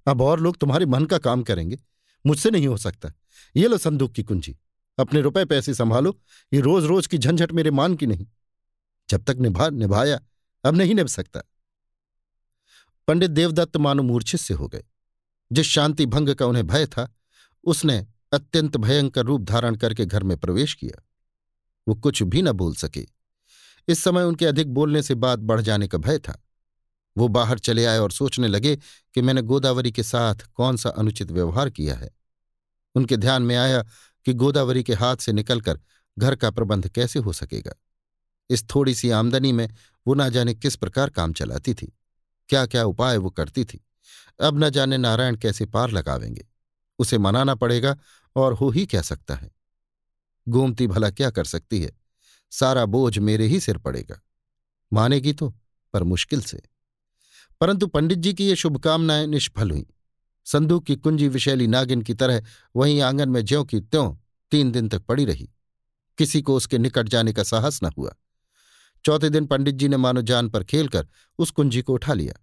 अब 0.07 0.21
और 0.21 0.39
लोग 0.39 0.57
तुम्हारे 0.57 0.85
मन 0.85 1.05
का 1.05 1.17
काम 1.17 1.43
करेंगे। 1.43 1.77
मुझसे 2.25 2.49
नहीं 2.49 2.67
हो 2.67 2.77
सकता। 2.77 3.11
ये 3.55 3.67
लो 3.67 3.77
संदूक 3.77 4.11
की 4.11 4.23
कुंजी। 4.23 4.57
अपने 4.99 5.21
रुपए 5.21 5.45
पैसे 5.45 5.73
संभालो, 5.73 6.21
ये 6.53 6.59
रोज 6.59 6.85
रोज 6.85 7.07
की 7.07 7.17
झंझट 7.17 7.51
मेरे 7.51 7.71
मान 7.71 7.95
की 7.95 8.05
नहीं। 8.05 8.27
जब 9.09 9.23
तक 9.23 9.35
निभा, 9.35 9.69
निभाया, 9.69 10.19
अब 10.65 10.75
नहीं 10.75 10.95
निभ 10.95 11.07
सकता। 11.07 11.41
पंडित 13.07 13.31
देवदत्त 13.31 13.77
मानो 13.77 14.03
मूर्छित 14.03 14.39
से 14.39 14.53
हो 14.53 14.67
गए। 14.67 14.83
जिस 15.51 15.67
शांति 15.67 16.05
भंग 16.05 16.29
का 16.29 16.45
उन्हें 16.45 16.67
भय 16.67 16.85
था, 16.85 17.15
उसने 17.63 18.07
अत्यंत 18.33 18.77
भयंकर 18.77 19.25
रूप 19.25 19.41
धारण 19.41 19.75
करके 19.75 20.05
घर 20.05 20.23
में 20.23 20.37
प्रवेश 20.37 20.73
किया। 20.73 21.03
वो 21.87 21.95
कुछ 21.95 22.23
भी 22.23 22.41
न 22.41 22.51
बोल 22.51 22.75
सके। 22.75 23.07
इस 23.87 24.03
समय 24.03 24.23
उनके 24.23 24.45
अधिक 24.45 24.73
बोलने 24.73 25.03
से 25.03 25.15
बात 25.15 25.39
बढ़ 25.39 25.61
जाने 25.61 25.87
का 25.87 25.97
भय 25.97 26.19
था। 26.19 26.43
वो 27.17 27.27
बाहर 27.27 27.59
चले 27.59 27.85
आए 27.85 27.97
और 27.97 28.11
सोचने 28.11 28.47
लगे 28.47 28.75
कि 29.13 29.21
मैंने 29.21 29.41
गोदावरी 29.41 29.91
के 29.91 30.03
साथ 30.03 30.35
कौन 30.35 30.77
सा 30.77 30.89
अनुचित 30.89 31.31
व्यवहार 31.31 31.69
किया 31.69 31.95
है। 31.95 32.20
उनके 32.95 33.17
ध्यान 33.17 33.41
में 33.41 33.55
आया 33.55 33.83
कि 34.25 34.33
गोदावरी 34.33 34.83
के 34.83 34.93
हाथ 34.93 35.17
से 35.17 35.33
निकलकर 35.33 35.79
घर 36.17 36.35
का 36.35 36.51
प्रबंध 36.51 36.89
कैसे 36.89 37.19
हो 37.19 37.33
सकेगा। 37.33 37.73
इस 38.49 38.65
थोड़ी 38.75 38.95
सी 38.95 39.09
आमदनी 39.09 39.51
में 39.51 39.69
वो 40.07 40.13
ना 40.13 40.29
जाने 40.29 40.53
किस 40.53 40.75
प्रकार 40.75 41.09
काम 41.09 41.33
चलाती 41.33 41.73
थी 41.73 41.97
क्या 42.49 42.65
क्या 42.65 42.83
उपाय 42.83 43.17
वो 43.17 43.29
करती 43.29 43.65
थी। 43.65 43.85
अब 44.41 44.63
न 44.63 44.69
जाने 44.69 44.97
नारायण 44.97 45.35
कैसे 45.35 45.65
पार 45.65 45.91
लगावेंगे, 45.91 46.47
उसे 46.99 47.17
मनाना 47.17 47.55
पड़ेगा 47.55 47.97
और 48.35 48.53
हो 48.53 48.69
ही 48.69 48.85
क्या 48.85 49.01
सकता 49.01 49.35
है। 49.35 49.51
गोमती 50.47 50.87
भला 50.87 51.09
क्या 51.09 51.29
कर 51.29 51.45
सकती 51.45 51.81
है, 51.81 51.91
सारा 52.51 52.85
बोझ 52.85 53.17
मेरे 53.19 53.47
ही 53.47 53.59
सिर 53.59 53.77
पड़ेगा। 53.77 54.21
मानेगी 54.93 55.33
तो 55.33 55.49
पर 55.93 56.03
मुश्किल 56.03 56.41
से। 56.41 56.61
परंतु 57.61 57.87
पंडित 57.87 58.17
जी 58.17 58.33
की 58.33 58.47
ये 58.47 58.55
शुभकामनाएँ 58.55 59.27
निष्फल 59.27 59.71
हुईं। 59.71 59.83
संदूक 60.51 60.85
की 60.85 60.95
कुंजी 60.95 61.27
विशैली 61.27 61.67
नागिन 61.67 62.01
की 62.01 62.13
तरह 62.13 62.43
वहीं 62.75 63.01
आँगन 63.01 63.29
में 63.29 63.45
ज्यों 63.45 63.65
की 63.65 63.79
त्यों 63.79 64.15
तीन 64.51 64.71
दिन 64.71 64.89
तक 64.89 65.01
पड़ी 65.01 65.25
रही। 65.25 65.49
किसी 66.17 66.41
को 66.41 66.55
उसके 66.55 66.77
निकट 66.77 67.09
जाने 67.09 67.33
का 67.33 67.43
साहस 67.43 67.83
न 67.83 67.89
हुआ। 67.97 68.15
चौथे 69.05 69.29
दिन 69.29 69.45
पंडित 69.45 69.75
जी 69.75 69.87
ने 69.87 69.97
मानो 69.97 70.21
जान 70.21 70.49
पर 70.49 70.63
खेलकर 70.63 71.07
उस 71.37 71.51
कुंजी 71.51 71.81
को 71.81 71.93
उठा 71.93 72.13
लिया। 72.13 72.33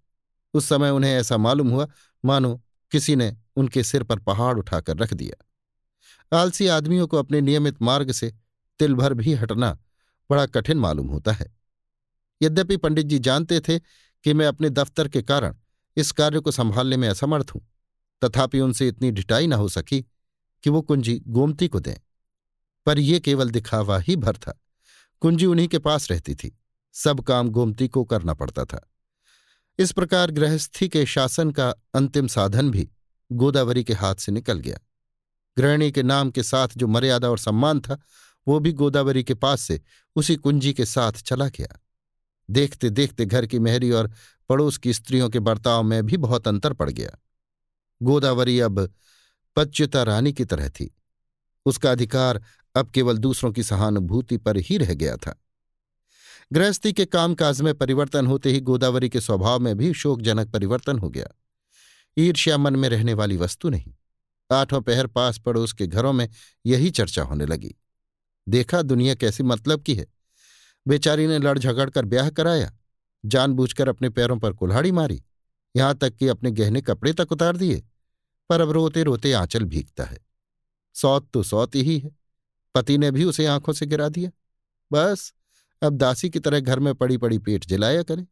उस 0.55 0.69
समय 0.69 0.91
उन्हें 0.91 1.13
ऐसा 1.13 1.37
मालूम 1.37 1.69
हुआ, 1.69 1.87
मानो 2.25 2.65
किसी 2.91 3.17
ने 3.17 3.37
उनके 3.57 3.85
सिर 3.85 4.03
पर 4.03 4.19
पहाड़ 4.19 4.59
उठाकर 4.59 4.97
रख 4.97 5.15
दिया। 5.15 5.45
आलसी 6.39 6.67
आदमियों 6.67 7.07
को 7.07 7.17
अपने 7.17 7.41
नियमित 7.41 7.83
मार्ग 7.83 8.13
से 8.13 8.35
तिल 8.79 8.95
भर 8.95 9.15
भी 9.15 9.35
हटना 9.35 9.79
बड़ा 10.31 10.47
कठिन 10.47 10.79
मालूम 10.79 11.07
होता 11.07 11.33
है। 11.33 11.57
यद्यपि 12.43 12.77
पंडित 12.77 13.07
जी 13.07 13.19
जानते 13.19 13.61
थे 13.61 13.79
कि 14.25 14.33
मैं 14.33 14.47
अपने 14.47 14.71
दफ्तर 14.71 15.09
के 15.09 15.23
कारण 15.23 15.55
इस 15.97 16.13
कार्य 16.13 16.41
को 16.41 16.51
संभालने 16.51 16.97
में 16.97 17.09
असमर्थ 17.09 17.51
हूँ 17.55 17.69
तथापि 18.25 18.61
उनसे 18.61 18.89
इतनी 18.89 19.11
ढिटाई 19.11 19.47
न 19.47 19.53
हो 19.53 19.69
सकी 19.69 20.01
कि 20.63 20.71
वो 20.71 20.83
कुंजी 20.83 21.23
गोमती 21.27 21.69
को 21.69 21.81
दें। 21.81 21.95
पर 22.87 22.99
यह 22.99 23.19
केवल 23.19 23.51
दिखावा 23.51 23.99
ही 23.99 24.17
भर 24.17 24.37
था। 24.37 24.61
कुंजी 25.21 25.47
उन्हीं 25.47 25.69
के 25.69 25.79
पास 25.79 26.11
रहती 26.11 26.35
थी। 26.35 26.59
सब 26.93 27.21
काम 27.21 27.49
गोमती 27.49 27.89
को 27.89 28.05
करना 28.05 28.35
पड़ता 28.35 28.65
था। 28.65 28.91
इस 29.79 29.93
प्रकार 29.93 30.31
गृहस्थी 30.31 30.89
के 30.89 31.07
शासन 31.07 31.51
का 31.51 31.75
अंतिम 31.95 32.27
साधन 32.27 32.71
भी 32.71 32.91
गोदावरी 33.33 33.85
के 33.85 33.93
हाथ 33.93 34.15
से 34.15 34.33
निकल 34.33 34.59
गया। 34.59 34.79
गृहिणी 35.59 35.93
के 35.93 36.03
नाम 36.03 36.31
के 36.31 36.43
साथ 36.43 36.69
जो 36.77 36.87
मर्यादा 36.87 37.31
और 37.31 37.39
सम्मान 37.39 37.81
था, 37.81 38.01
वो 38.49 38.61
भी 38.61 38.73
गोदावरी 38.73 39.25
के 39.25 39.35
पास 39.35 39.61
से 39.61 39.81
उसी 40.17 40.37
कुंजी 40.37 40.73
के 40.73 40.85
साथ 40.85 41.13
चला 41.13 41.49
गया। 41.49 41.81
देखते 42.51 42.91
देखते 42.91 43.27
घर 43.27 43.47
की 43.47 43.59
मेहरी 43.59 43.91
और 43.91 44.11
पड़ोस 44.49 44.79
की 44.79 44.93
स्त्रियों 44.93 45.31
के 45.31 45.39
बर्ताव 45.39 45.83
में 45.83 46.07
भी 46.07 46.17
बहुत 46.17 46.49
अंतर 46.49 46.73
पड़ 46.73 46.91
गया। 46.91 47.11
गोदावरी 48.03 48.61
अब 48.61 48.95
पच्युता 49.57 50.03
रानी 50.03 50.33
की 50.33 50.45
तरह 50.45 50.69
थी। 50.69 50.97
उसका 51.67 51.91
अधिकार 51.91 52.43
अब 52.75 52.91
केवल 52.91 53.19
दूसरों 53.19 53.53
की 53.53 53.63
सहानुभूति 53.63 54.37
पर 54.37 54.57
ही 54.57 54.79
रह 54.79 54.95
गया 54.95 55.17
था। 55.17 55.43
गृहस्थी 56.53 56.93
के 56.93 57.05
कामकाज 57.05 57.61
में 57.61 57.75
परिवर्तन 57.75 58.27
होते 58.27 58.51
ही 58.51 58.61
गोदावरी 58.61 59.09
के 59.09 59.21
स्वभाव 59.21 59.61
में 59.61 59.77
भी 59.77 59.95
शोकजनक 59.95 60.51
परिवर्तन 60.51 60.99
हो 60.99 61.11
गया। 61.11 61.29
ईर्ष्या 62.19 62.59
मन 62.59 62.77
में 62.77 62.89
रहने 62.89 63.15
वाली 63.15 63.37
वस्तु 63.37 63.69
नहीं। 63.69 63.95
आठों 64.53 64.81
पहर 64.81 65.07
पास 65.07 65.39
पड़ोस 65.39 65.73
के 65.73 65.87
घरों 65.87 66.13
में 66.13 66.29
यही 66.67 66.91
चर्चा 66.91 67.23
होने 67.23 67.47
लगी। 67.47 67.75
देखा 68.49 68.83
दुनिया 68.83 69.15
कैसी 69.15 69.43
मतलब 69.43 69.83
की 69.83 69.95
है। 69.95 70.07
बेचारी 70.89 71.27
ने 71.27 71.39
लड़ 71.39 71.59
झगड़ 71.59 71.91
कर 71.91 72.05
ब्याह 72.05 72.31
कराया। 72.31 72.73
जानबूझकर 73.25 73.89
अपने 73.89 74.09
पैरों 74.09 74.39
पर 74.39 74.53
कुल्हाड़ी 74.53 74.93
मारी। 74.93 75.25
यहाँ 75.77 75.95
तक 75.95 76.17
कि 76.17 76.29
अपने 76.29 76.51
गहने 76.51 76.81
कपड़े 76.81 77.13
तक 77.13 77.33
उतार 77.33 77.57
दिए, 77.57 77.83
पर 78.51 78.61
अब 78.61 78.71
रोते 78.71 79.03
रोते 79.03 79.33
आंचल 79.33 79.65
भीगता 79.65 80.05
है। 80.05 80.19
सौत 80.95 81.29
तो 81.33 81.43
सौत 81.43 81.75
ही 81.75 81.99
है, 81.99 82.11
पति 82.75 82.99
ने 82.99 83.11
भी 83.11 83.25
उसे 83.25 83.47
आँखों 83.47 83.73
से 83.73 83.87
गिरा 83.87 84.09
दिया। 84.09 84.31
बस, 84.93 85.35
अब 85.83 85.93
दासी 85.93 86.31
की 86.31 86.39
तरह 86.39 86.61
घर 86.61 86.79
में 86.79 86.95
पड़ी 86.95 87.17
पड़ी 87.17 87.39
पेट 87.39 87.67
जलाया 87.67 88.03
करे, 88.03 88.27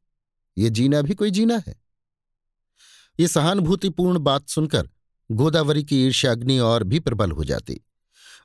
ये 0.59 0.71
जीना 0.71 1.03
भी 1.03 1.15
कोई 1.15 1.31
जीना 1.31 1.63
है। 1.67 1.75
ये 3.21 3.29
सहानुभूतिपूर्ण 3.29 4.19
बात 4.19 4.49
सुनकर 4.49 4.89
गोदावरी 5.31 5.85
की 5.85 6.07
ईर्ष्याग्नि 6.07 6.59
और 6.59 6.83
भी 6.83 7.01
प्रबल 7.01 7.31
हो 7.31 7.45
जाती। 7.45 7.81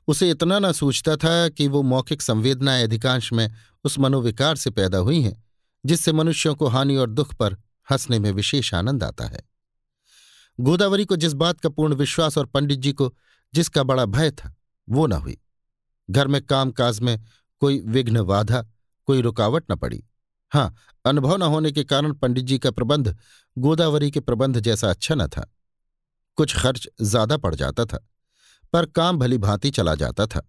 उसे 0.08 0.30
इतना 0.30 0.58
न 0.58 0.72
सूझता 0.72 1.16
था 1.16 1.48
कि 1.48 1.68
वो 1.68 1.82
मौखिक 1.82 2.22
संवेदनाएँ 2.22 2.84
अधिकांश 2.84 3.32
में 3.32 3.52
उस 3.84 3.98
मनोविकार 3.98 4.56
से 4.56 4.70
पैदा 4.70 4.98
हुई 4.98 5.20
हैं, 5.20 5.44
जिससे 5.86 6.12
मनुष्यों 6.12 6.54
को 6.54 6.66
हानि 6.66 6.96
और 6.96 7.10
दुख 7.10 7.34
पर 7.34 7.56
हंसने 7.92 8.18
में 8.18 8.30
विशेष 8.32 8.72
आनंद 8.74 9.04
आता 9.04 9.26
है। 9.26 9.40
गोदावरी 10.58 11.04
को 11.04 11.16
जिस 11.16 11.32
बात 11.34 11.60
का 11.60 11.68
पूर्ण 11.68 11.94
विश्वास 11.94 12.38
और 12.38 12.46
पंडित 12.46 12.78
जी 12.78 12.92
को 12.92 13.12
जिसका 13.54 13.82
बड़ा 13.82 14.04
भय 14.06 14.30
था, 14.30 14.54
वो 14.88 15.06
न 15.06 15.12
हुई। 15.12 15.38
घर 16.08 16.28
में 16.28 16.40
कामकाज 16.42 17.00
में 17.00 17.18
कोई 17.62 17.80
विघ्न 17.80 18.22
बाधा, 18.22 18.62
कोई 19.08 19.20
रुकावट 19.20 19.64
न 19.72 19.76
पड़ी। 19.76 20.02
हाँ 20.52 20.74
अनुभव 21.04 21.36
न 21.36 21.42
होने 21.44 21.70
के 21.72 21.84
कारण 21.84 22.12
पंडित 22.12 22.44
जी 22.44 22.58
का 22.58 22.70
प्रबंध 22.70 23.16
गोदावरी 23.56 24.10
के 24.10 24.20
प्रबंध 24.20 24.58
जैसा 24.60 24.90
अच्छा 24.90 25.14
न 25.14 25.26
था। 25.26 25.46
कुछ 26.38 26.56
खर्च 26.56 26.88
ज़्यादा 27.00 27.36
पड़ 27.36 27.54
जाता 27.54 27.84
था, 27.84 27.98
पर 28.72 28.86
काम 28.86 29.18
भली 29.18 29.38
भांति 29.38 29.70
चला 29.70 29.94
जाता 29.94 30.26
था। 30.26 30.46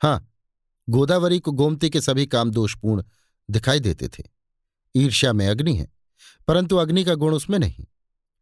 हाँ 0.00 0.28
गोदावरी 0.88 1.38
को 1.38 1.52
गोमती 1.52 1.90
के 1.90 2.00
सभी 2.00 2.26
काम 2.26 2.50
दोषपूर्ण 2.50 3.02
दिखाई 3.48 3.80
देते 3.80 4.08
थे। 4.08 4.22
ईर्ष्या 4.94 5.32
में 5.32 5.46
अग्नि 5.48 5.74
है। 5.76 5.88
परंतु 6.46 6.76
अग्नि 6.76 7.04
का 7.04 7.14
गुण 7.14 7.34
उसमें 7.34 7.58
नहीं। 7.58 7.86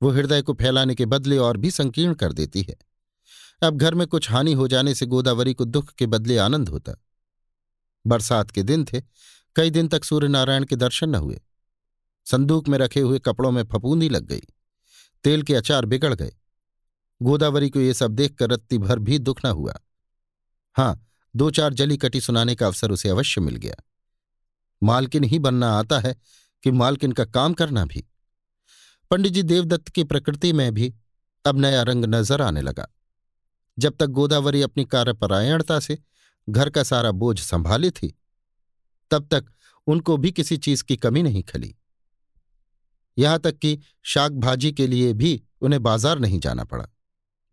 वो 0.02 0.10
हृदय 0.10 0.42
को 0.42 0.54
फैलाने 0.54 0.94
के 0.94 1.06
बदले 1.06 1.38
और 1.38 1.56
भी 1.56 1.70
संकीर्ण 1.70 2.14
कर 2.14 2.32
देती 2.32 2.62
है। 2.62 2.76
अब 3.62 3.76
घर 3.76 3.94
में 3.94 4.06
कुछ 4.06 4.30
हानि 4.30 4.52
हो 4.52 4.68
जाने 4.68 4.94
से 4.94 5.06
गोदावरी 5.06 5.54
को 5.54 5.64
दुख 5.64 5.92
के 5.92 6.06
बदले 6.06 6.38
आनंद 6.38 6.68
होता। 6.68 6.92
बरसात 8.06 8.50
के 8.50 8.62
दिन 8.62 8.84
थे, 8.84 9.02
कई 9.56 9.70
दिन 9.70 9.88
तक 9.88 10.04
सूर्य 10.04 10.28
नारायण 10.28 10.64
के 10.64 10.76
दर्शन 10.76 11.08
न 11.08 11.14
हुए। 11.14 11.40
संदूक 12.24 12.68
में 12.68 12.78
रखे 12.78 13.00
हुए 13.00 13.18
कपड़ों 13.18 13.50
में 13.50 13.64
फपूंदी 13.64 14.08
लग 14.08 14.24
गई। 14.24 14.42
तेल 15.24 15.42
के 15.42 15.54
अचार 15.54 15.84
बिगड़ 15.84 16.14
गए। 16.14 16.32
गोदावरी 17.22 17.70
को 17.70 17.80
ये 17.80 17.94
सब 17.94 18.10
देखकर 18.10 18.50
रत्ती 18.50 18.78
भर 18.78 18.98
भी 18.98 19.18
दुख 19.18 19.40
न 19.46 19.48
हुआ। 19.48 19.74
हाँ 20.74 21.08
दो 21.36 21.50
चार 21.50 21.74
जली 21.74 21.96
कटी 21.96 22.20
सुनाने 22.20 22.54
का 22.54 22.66
अवसर 22.66 22.90
उसे 22.90 23.08
अवश्य 23.08 23.40
मिल 23.40 23.56
गया। 23.56 23.74
मालकिन 24.82 25.24
ही 25.24 25.38
बनना 25.38 25.70
आता 25.70 25.98
है 25.98 26.16
कि 26.64 26.70
मालकिन 26.72 27.12
का 27.12 27.24
काम 27.26 27.54
करना 27.54 27.84
भी। 27.84 28.04
पंडित 29.10 29.32
जी 29.32 29.42
देवदत्त 29.44 29.88
की 29.88 30.04
प्रकृति 30.04 30.52
में 30.52 30.72
भी 30.74 30.92
अब 31.44 31.58
नया 31.58 31.82
रंग 31.82 32.04
नज़र 32.04 32.42
आने 32.42 32.60
लगा। 32.62 32.86
जब 33.78 33.96
तक 33.96 34.06
गोदावरी 34.08 34.62
अपनी 34.62 34.84
कार्यपरायणता 34.84 35.78
से 35.80 35.98
घर 36.48 36.70
का 36.70 36.82
सारा 36.82 37.10
बोझ 37.12 37.38
संभाली 37.40 37.90
थी, 37.90 38.14
तब 39.10 39.26
तक 39.30 39.50
उनको 39.86 40.16
भी 40.16 40.30
किसी 40.32 40.56
चीज़ 40.58 40.84
की 40.84 40.96
कमी 40.96 41.22
नहीं 41.22 41.42
खली। 41.42 41.74
यहाँ 43.16 43.38
तक 43.38 43.58
कि 43.58 43.78
शाक 44.04 44.32
भाजी 44.32 44.72
के 44.72 44.86
लिए 44.86 45.12
भी 45.12 45.40
उन्हें 45.60 45.82
बाज़ार 45.82 46.18
नहीं 46.18 46.40
जाना 46.40 46.64
पड़ा, 46.64 46.84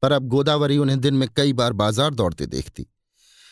पर 0.04 0.12
अब 0.12 0.28
गोदावरी 0.28 0.78
उन्हें 0.78 1.00
दिन 1.00 1.14
में 1.14 1.28
कई 1.38 1.54
बार 1.54 1.74
बाज़ार 1.74 2.14
दौड़ते 2.14 2.46
देखती। 2.48 2.88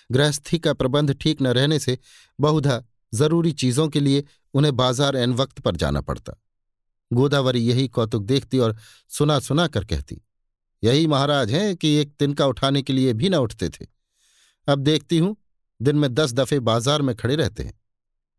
गृहस्थी 0.10 0.60
का 0.60 0.74
प्रबंध 0.74 1.14
ठीक 1.14 1.42
न 1.42 1.48
रहने 1.48 1.80
से 1.80 1.98
बहुधा 2.40 2.84
ज़रूरी 3.14 3.52
चीज़ों 3.54 3.88
के 3.90 4.00
लिए 4.00 4.24
उन्हें 4.54 4.76
बाज़ार 4.76 5.16
एन 5.18 5.34
वक्त 5.34 5.60
पर 5.60 5.76
जाना 5.76 6.02
पड़ता। 6.02 6.34
गोदावरी 7.12 7.60
यही 7.62 7.88
कौतुक 7.90 8.24
देखती 8.24 8.60
और 8.60 8.76
सुना 9.12 9.40
सुना 9.40 9.68
कर 9.68 9.86
कहती, 9.86 10.22
यही 10.84 11.08
महाराज 11.08 11.52
हैं 11.52 11.76
कि 11.76 11.94
एक 11.96 12.14
तिनका 12.20 12.46
उठाने 12.48 12.82
के 12.82 12.94
लिए 12.94 13.14
भी 13.14 13.30
न 13.30 13.36
उठते 13.38 13.70
थे। 13.70 13.86
अब 14.68 14.80
देखती 14.80 15.18
हूँ, 15.18 15.36
दिन 15.80 15.96
में 15.96 16.14
दस 16.14 16.34
दफे 16.34 16.60
बाज़ार 16.62 17.02
में 17.02 17.16
खड़े 17.16 17.36
रहते 17.36 17.64
हैं। 17.64 17.74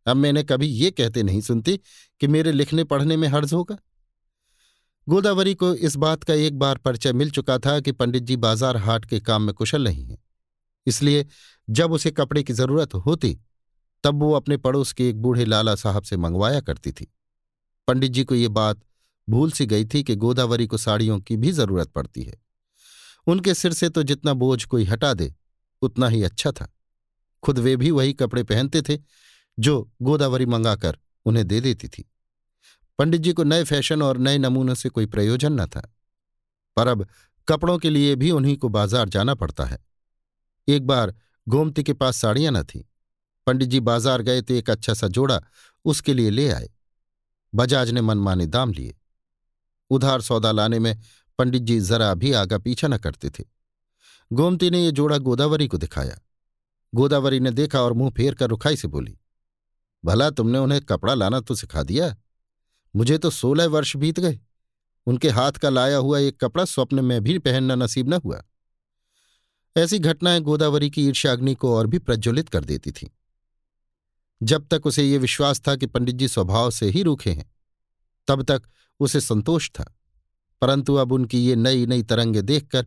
अब 0.06 0.16
मैंने 0.16 0.42
कभी 0.44 0.66
ये 0.66 0.90
कहते 0.90 1.22
नहीं 1.22 1.40
सुनती 1.40 1.76
कि 2.20 2.26
मेरे 2.28 2.52
लिखने 2.52 2.84
पढ़ने 2.84 3.16
में 3.16 3.28
हर्ज 3.28 3.52
होगा? 3.54 3.76
गोदावरी 5.06 5.54
को 5.54 5.74
इस 5.74 5.96
बात 5.96 6.24
का 6.24 6.34
एक 6.36 6.58
बार 6.58 6.78
परिचय 6.78 7.12
मिल 7.12 7.30
चुका 7.30 7.58
था 7.58 7.78
कि 7.80 7.92
पंडित 7.92 8.22
जी 8.22 8.36
बाज़ार 8.38 8.76
हाट 8.78 9.04
के 9.04 9.20
काम 9.20 9.42
में 9.42 9.54
कुशल 9.54 9.84
नहीं 9.84 10.04
हैं। 10.04 10.18
इसलिए 10.86 11.26
जब 11.68 11.92
उसे 11.92 12.10
कपड़े 12.12 12.42
की 12.42 12.52
ज़रूरत 12.52 12.94
होती 12.96 13.38
तब 14.04 14.20
वो 14.20 14.32
अपने 14.32 14.56
पड़ोस 14.56 14.92
के 14.92 15.08
एक 15.08 15.22
बूढ़े 15.22 15.44
लाला 15.44 15.74
साहब 15.74 16.02
से 16.02 16.16
मंगवाया 16.16 16.60
करती 16.60 16.92
थी। 16.92 17.12
पंडित 17.88 18.12
जी 18.12 18.24
को 18.24 18.34
ये 18.34 18.48
बात 18.48 18.80
भूल 19.28 19.50
सी 19.50 19.66
गई 19.66 19.84
थी 19.84 20.02
कि 20.02 20.16
गोदावरी 20.16 20.66
को 20.66 20.76
साड़ियों 20.76 21.20
की 21.20 21.36
भी 21.36 21.52
ज़रूरत 21.52 21.88
पड़ती 21.88 22.22
है। 22.22 22.42
उनके 23.26 23.54
सिर 23.54 23.72
से 23.72 23.88
तो 23.88 24.02
जितना 24.02 24.34
बोझ 24.34 24.64
कोई 24.64 24.84
हटा 24.84 25.14
दे, 25.14 25.34
उतना 25.82 26.08
ही 26.08 26.22
अच्छा 26.22 26.52
था। 26.52 26.72
खुद 27.42 27.58
वे 27.58 27.76
भी 27.76 27.90
वही 27.90 28.12
कपड़े 28.12 28.42
पहनते 28.42 28.82
थे, 28.82 28.98
जो 29.58 29.92
गोदावरी 30.02 30.46
मंगाकर 30.46 30.98
उन्हें 31.26 31.48
दे 31.48 31.60
देती 31.60 31.88
थी। 31.88 32.10
पंडित 32.98 33.20
जी 33.20 33.32
को 33.32 33.44
नए 33.44 33.64
फ़ैशन 33.64 34.02
और 34.02 34.18
नए 34.18 34.38
नमूनों 34.38 34.74
से 34.74 34.88
कोई 34.88 35.06
प्रयोजन 35.06 35.52
न 35.52 35.66
था। 35.66 35.94
पर 36.76 36.88
अब 36.88 37.06
कपड़ों 37.48 37.78
के 37.78 37.90
लिए 37.90 38.14
भी 38.14 38.30
उन्हीं 38.30 38.56
को 38.56 38.68
बाज़ार 38.68 39.08
जाना 39.08 39.34
पड़ता 39.34 39.64
है। 39.64 39.78
एक 40.68 40.86
बार 40.86 41.14
गोमती 41.48 41.82
के 41.82 41.92
पास 41.92 42.16
साड़ियाँ 42.16 42.52
न 42.52 42.62
थी। 42.62 42.89
पंडित 43.50 43.68
जी 43.68 43.78
बाज़ार 43.82 44.22
गए 44.22 44.42
तो 44.42 44.54
एक 44.54 44.70
अच्छा 44.70 44.94
सा 44.94 45.06
जोड़ा 45.08 45.40
उसके 45.84 46.14
लिए 46.14 46.30
ले 46.30 46.48
आए। 46.50 46.68
बजाज 47.52 47.90
ने 47.90 48.00
मनमाने 48.00 48.46
दाम 48.48 48.72
लिए। 48.72 48.94
उधार 49.90 50.20
सौदा 50.20 50.52
लाने 50.52 50.78
में 50.78 51.00
पंडित 51.38 51.62
जी 51.62 51.80
जरा 51.80 52.12
भी 52.14 52.32
आगा 52.32 52.58
पीछा 52.58 52.88
न 52.88 52.98
करते 52.98 53.30
थे। 53.30 53.44
गोमती 54.30 54.70
ने 54.70 54.84
यह 54.84 54.90
जोड़ा 54.92 55.18
गोदावरी 55.18 55.68
को 55.68 55.78
दिखाया। 55.78 56.20
गोदावरी 56.92 57.40
ने 57.40 57.50
देखा 57.52 57.82
और 57.82 57.92
मुँह 57.92 58.10
फेर 58.10 58.34
कर 58.34 58.48
रुखाई 58.48 58.76
से 58.76 58.88
बोली, 58.88 59.18
भला 60.04 60.30
तुमने 60.30 60.58
उन्हें 60.58 60.80
कपड़ा 60.82 61.14
लाना 61.14 61.40
तो 61.40 61.54
सिखा 61.54 61.82
दिया? 61.82 62.14
मुझे 62.94 63.18
तो 63.18 63.30
सोलह 63.32 63.66
वर्ष 63.68 63.96
बीत 63.96 64.20
गए। 64.20 64.40
उनके 65.06 65.28
हाथ 65.30 65.52
का 65.52 65.68
लाया 65.70 65.96
हुआ 65.98 66.18
एक 66.18 66.40
कपड़ा 66.40 66.64
स्वप्न 66.66 67.04
में 67.04 67.22
भी 67.22 67.38
पहनना 67.40 67.74
नसीब 67.76 68.08
न 68.08 68.20
हुआ। 68.24 68.42
ऐसी 69.76 69.98
घटनाएँ 69.98 70.40
गोदावरी 70.40 70.90
की 70.90 71.08
ईर्ष्याग्नि 71.08 71.54
को 71.54 71.76
और 71.76 71.86
भी 71.86 71.98
प्रज्वलित 72.00 72.48
कर 72.48 72.64
देती 72.64 72.90
थीं। 72.92 73.08
जब 74.42 74.66
तक 74.66 74.86
उसे 74.86 75.04
ये 75.04 75.18
विश्वास 75.18 75.60
था 75.68 75.76
कि 75.76 75.86
पंडित 75.86 76.16
जी 76.16 76.28
स्वभाव 76.28 76.70
से 76.70 76.86
ही 76.86 77.02
रूखे 77.02 77.32
हैं, 77.32 77.50
तब 78.28 78.42
तक 78.42 78.62
उसे 79.00 79.20
संतोष 79.20 79.70
था। 79.70 79.94
परंतु 80.60 80.94
अब 80.94 81.12
उनकी 81.12 81.38
ये 81.38 81.56
नई 81.56 81.86
नई 81.86 82.02
तरंगे 82.02 82.42
देखकर 82.42 82.86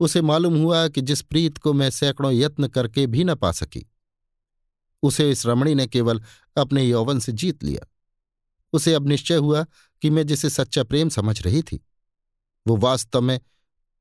उसे 0.00 0.20
मालूम 0.22 0.56
हुआ 0.56 0.88
कि 0.88 1.00
जिस 1.00 1.22
प्रीत 1.22 1.58
को 1.58 1.72
मैं 1.72 1.90
सैकड़ों 1.90 2.32
यत्न 2.32 2.68
करके 2.68 3.06
भी 3.06 3.24
न 3.24 3.34
पा 3.34 3.52
सकी, 3.52 3.86
उसे 5.02 5.30
इस 5.30 5.46
रमणी 5.46 5.74
ने 5.74 5.86
केवल 5.86 6.22
अपने 6.56 6.84
यौवन 6.84 7.18
से 7.18 7.32
जीत 7.32 7.64
लिया। 7.64 7.86
उसे 8.72 8.94
अब 8.94 9.08
निश्चय 9.08 9.36
हुआ 9.36 9.64
कि 10.02 10.10
मैं 10.10 10.26
जिसे 10.26 10.50
सच्चा 10.50 10.84
प्रेम 10.84 11.08
समझ 11.08 11.42
रही 11.42 11.62
थी, 11.62 11.86
वो 12.66 12.76
वास्तव 12.76 13.20
में 13.20 13.40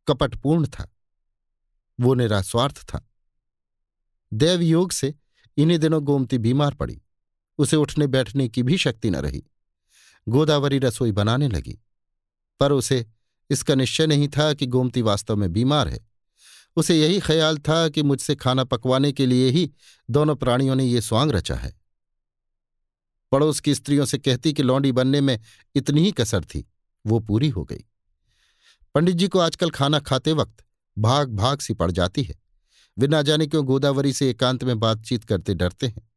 कपटपूर्ण 0.07 0.67
था, 0.67 0.89
वो 1.99 2.13
निरास्वार्थ 2.13 2.83
था। 2.83 3.09
देवयोग 4.33 4.91
से 4.91 5.13
इन्हीं 5.57 5.79
दिनों 5.79 6.03
गोमती 6.03 6.37
बीमार 6.37 6.73
पड़ी। 6.73 7.01
उसे 7.57 7.75
उठने 7.75 8.07
बैठने 8.07 8.47
की 8.47 8.63
भी 8.63 8.77
शक्ति 8.77 9.09
न 9.09 9.15
रही। 9.15 9.43
गोदावरी 10.27 10.79
रसोई 10.79 11.11
बनाने 11.11 11.47
लगी। 11.47 11.79
पर 12.59 12.71
उसे 12.71 13.05
इसका 13.49 13.75
निश्चय 13.75 14.07
नहीं 14.07 14.27
था 14.27 14.53
कि 14.53 14.65
गोमती 14.65 15.01
वास्तव 15.01 15.35
में 15.35 15.53
बीमार 15.53 15.87
है। 15.87 16.07
उसे 16.75 17.01
यही 17.01 17.19
ख्याल 17.19 17.57
था 17.57 17.89
कि 17.89 18.03
मुझसे 18.03 18.35
खाना 18.35 18.63
पकवाने 18.63 19.11
के 19.11 19.25
लिए 19.25 19.49
ही 19.49 19.71
दोनों 20.09 20.35
प्राणियों 20.35 20.75
ने 20.75 20.85
ये 20.85 21.01
स्वांग 21.01 21.31
रचा 21.31 21.55
है। 21.55 21.81
पड़ोस 23.31 23.59
की 23.59 23.75
स्त्रियों 23.75 24.05
से 24.05 24.17
कहती 24.17 24.53
कि 24.53 24.63
लौंडी 24.63 24.91
बनने 24.91 25.21
में 25.21 25.39
इतनी 25.75 26.01
ही 26.01 26.11
कसर 26.11 26.43
थी, 26.43 26.71
वो 27.05 27.19
पूरी 27.19 27.49
हो 27.49 27.63
गई। 27.63 27.85
पंडित 28.95 29.15
जी 29.15 29.27
को 29.27 29.39
आजकल 29.39 29.69
खाना 29.69 29.99
खाते 29.99 30.33
वक्त 30.33 30.65
भाग 30.97 31.29
भाग 31.29 31.59
सी 31.59 31.73
पड़ 31.73 31.91
जाती 31.91 32.23
है। 32.23 32.35
वे 32.97 33.07
ना 33.07 33.21
जाने 33.21 33.47
क्यों 33.47 33.65
गोदावरी 33.65 34.13
से 34.13 34.29
एकांत 34.29 34.63
में 34.63 34.79
बातचीत 34.79 35.23
करते 35.23 35.53
डरते 35.53 35.87
हैं। 35.87 36.09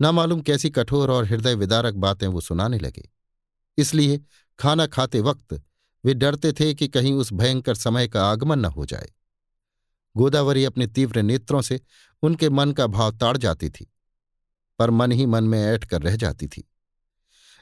ना 0.00 0.12
मालूम 0.12 0.40
कैसी 0.40 0.70
कठोर 0.70 1.10
और 1.10 1.24
हृदय 1.24 1.54
विदारक 1.54 1.94
बातें 1.94 2.26
वो 2.26 2.40
सुनाने 2.40 2.78
लगे। 2.78 3.08
इसलिए 3.78 4.20
खाना 4.58 4.86
खाते 4.86 5.20
वक्त 5.20 5.62
वे 6.04 6.14
डरते 6.14 6.52
थे 6.52 6.74
कि 6.74 6.88
कहीं 6.88 7.12
उस 7.12 7.32
भयंकर 7.32 7.74
समय 7.74 8.08
का 8.08 8.24
आगमन 8.26 8.58
न 8.58 8.64
हो 8.64 8.86
जाए। 8.86 9.10
गोदावरी 10.16 10.64
अपने 10.64 10.86
तीव्र 10.86 11.22
नेत्रों 11.22 11.62
से 11.62 11.80
उनके 12.22 12.48
मन 12.50 12.72
का 12.72 12.86
भाव 12.86 13.16
ताड़ 13.16 13.36
जाती 13.36 13.70
थी, 13.70 13.92
पर 14.78 14.90
मन 14.90 15.12
ही 15.12 15.26
मन 15.26 15.44
में 15.44 15.60
ऐठ 15.60 15.84
कर 15.84 16.02
रह 16.02 16.16
जाती 16.16 16.48
थी। 16.48 16.68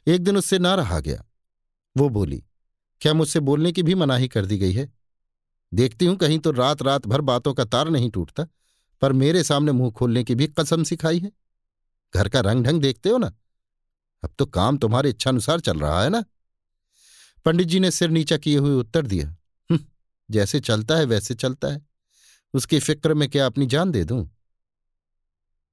एक 0.07 0.23
दिन 0.25 0.37
उससे 0.37 0.59
ना 0.59 0.75
रहा 0.75 1.01
गया। 1.01 1.25
वो 1.97 2.09
बोली, 2.09 2.43
क्या 3.01 3.15
मुझसे 3.15 3.41
बोलने 3.41 3.73
की 3.73 3.83
भी 3.83 3.95
मनाही 3.95 4.29
कर 4.29 4.47
दी 4.47 4.59
गई 4.59 4.73
है? 4.73 4.93
देखती 5.75 6.07
हूँ 6.07 6.17
कहीं 6.17 6.39
तो 6.39 6.51
रात 6.51 6.83
रात 6.83 7.07
भर 7.07 7.21
बातों 7.21 7.55
का 7.55 7.65
तार 7.65 7.89
नहीं 7.89 8.11
टूटता 8.11 8.47
पर 9.01 9.13
मेरे 9.13 9.45
सामने 9.45 9.73
मुँह 9.73 9.91
खोलने 9.91 10.25
की 10.25 10.35
भी 10.35 10.47
कसम 10.47 10.85
सिखाई 10.85 11.19
है। 11.19 11.33
घर 12.15 12.29
का 12.29 12.41
रंग 12.41 12.65
ढंग 12.65 12.81
देखते 12.81 13.09
हो 13.09 13.19
ना? 13.19 13.33
अब 14.25 14.31
तो 14.39 14.47
काम 14.47 14.79
तुम्हारे 14.79 15.11
इच्छानुसार 15.11 15.61
चल 15.61 15.79
रहा 15.81 16.03
है 16.03 16.11
ना? 16.11 16.25
पंडित 17.45 17.69
जी 17.69 17.81
ने 17.81 17.91
सिर 17.91 18.11
नीचा 18.11 18.37
किए 18.37 18.59
हुए 18.59 18.75
उत्तर 18.75 19.07
दिया 19.07 19.29
हम्म, 19.71 19.79
जैसे 20.31 20.61
चलता 20.61 20.97
है 20.97 21.05
वैसे 21.05 21.35
चलता 21.35 21.69
है। 21.69 21.87
उसकी 22.55 22.79
फ़िक्र 22.79 23.15
में 23.15 23.29
क्या 23.29 23.47
अपनी 23.47 23.67
जान 23.67 23.91
दे 23.91 24.05
दूँ? 24.05 24.31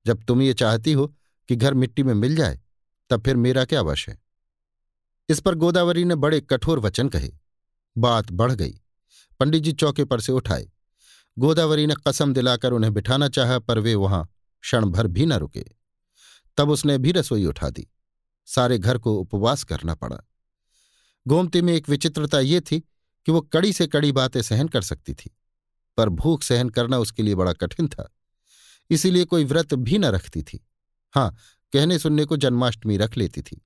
जब 0.06 0.24
तुम 0.24 0.42
ये 0.42 0.54
चाहती 0.54 0.94
हो 0.94 1.16
कि 1.50 1.56
घर 1.56 1.74
मिट्टी 1.74 2.04
में 2.04 2.14
मिल 2.14 2.36
जाए 2.36 2.60
तब 3.10 3.24
फिर 3.24 3.36
मेरा 3.36 3.66
क्या 3.66 3.82
वश 3.82 4.10
है? 4.10 4.18
इस 5.30 5.40
पर 5.40 5.56
गोदावरी 5.56 6.04
ने 6.06 6.16
बड़े 6.16 6.42
कठोर 6.42 6.80
वचन 6.80 7.10
कहे। 7.10 7.32
बात 7.98 8.32
बढ़ 8.32 8.52
गई। 8.52 8.82
पंडित 9.40 9.64
जी 9.64 9.72
चौके 9.72 10.06
पर 10.06 10.22
से 10.22 10.32
उठाए। 10.32 10.72
गोदावरी 11.38 11.86
ने 11.88 11.96
कसम 12.08 12.34
दिलाकर 12.34 12.72
उन्हें 12.72 12.94
बिठाना 12.94 13.28
चाहा, 13.28 13.60
पर 13.60 13.80
वे 13.80 13.96
वहाँ 13.96 14.30
क्षण 14.62 14.86
भर 14.86 15.08
भी 15.08 15.26
न 15.26 15.34
रुके। 15.34 15.66
तब 16.58 16.70
उसने 16.70 16.98
भी 16.98 17.12
रसोई 17.12 17.46
उठा 17.46 17.70
दी। 17.70 17.88
सारे 18.46 18.78
घर 18.78 18.98
को 18.98 19.16
उपवास 19.16 19.64
करना 19.64 19.96
पड़ा। 19.96 20.18
गोमती 21.28 21.62
में 21.62 21.74
एक 21.74 21.90
विचित्रता 21.90 22.40
ये 22.40 22.62
थी 22.62 22.80
कि 23.26 23.32
वो 23.32 23.42
कड़ी 23.42 23.74
से 23.74 23.88
कड़ी 23.88 24.12
बातें 24.12 24.42
सहन 24.42 24.68
कर 24.68 24.82
सकती 24.82 25.14
थी, 25.14 25.38
पर 25.98 26.10
भूख 26.10 26.44
सहन 26.44 26.70
करना 26.70 26.98
उसके 26.98 27.24
लिए 27.24 27.36
बड़ा 27.36 27.54
कठिन 27.54 27.88
था। 27.88 28.10
इसीलिए 28.90 29.26
कोई 29.26 29.46
व्रत 29.46 29.74
भी 29.74 29.98
न 29.98 30.06
रखती 30.06 30.44
थी। 30.44 30.68
हाँ 31.14 31.36
कहने 31.74 32.00
सुनने 32.00 32.26
को 32.26 32.38
जन्माष्टमी 32.38 32.98
रख 32.98 33.18
लेती 33.18 33.42
थी। 33.42 33.62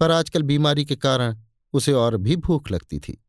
पर 0.00 0.10
आजकल 0.10 0.42
बीमारी 0.42 0.84
के 0.84 0.96
कारण 0.96 1.36
उसे 1.72 1.92
और 1.92 2.16
भी 2.16 2.36
भूख 2.36 2.70
लगती 2.70 2.98
थी। 2.98 3.24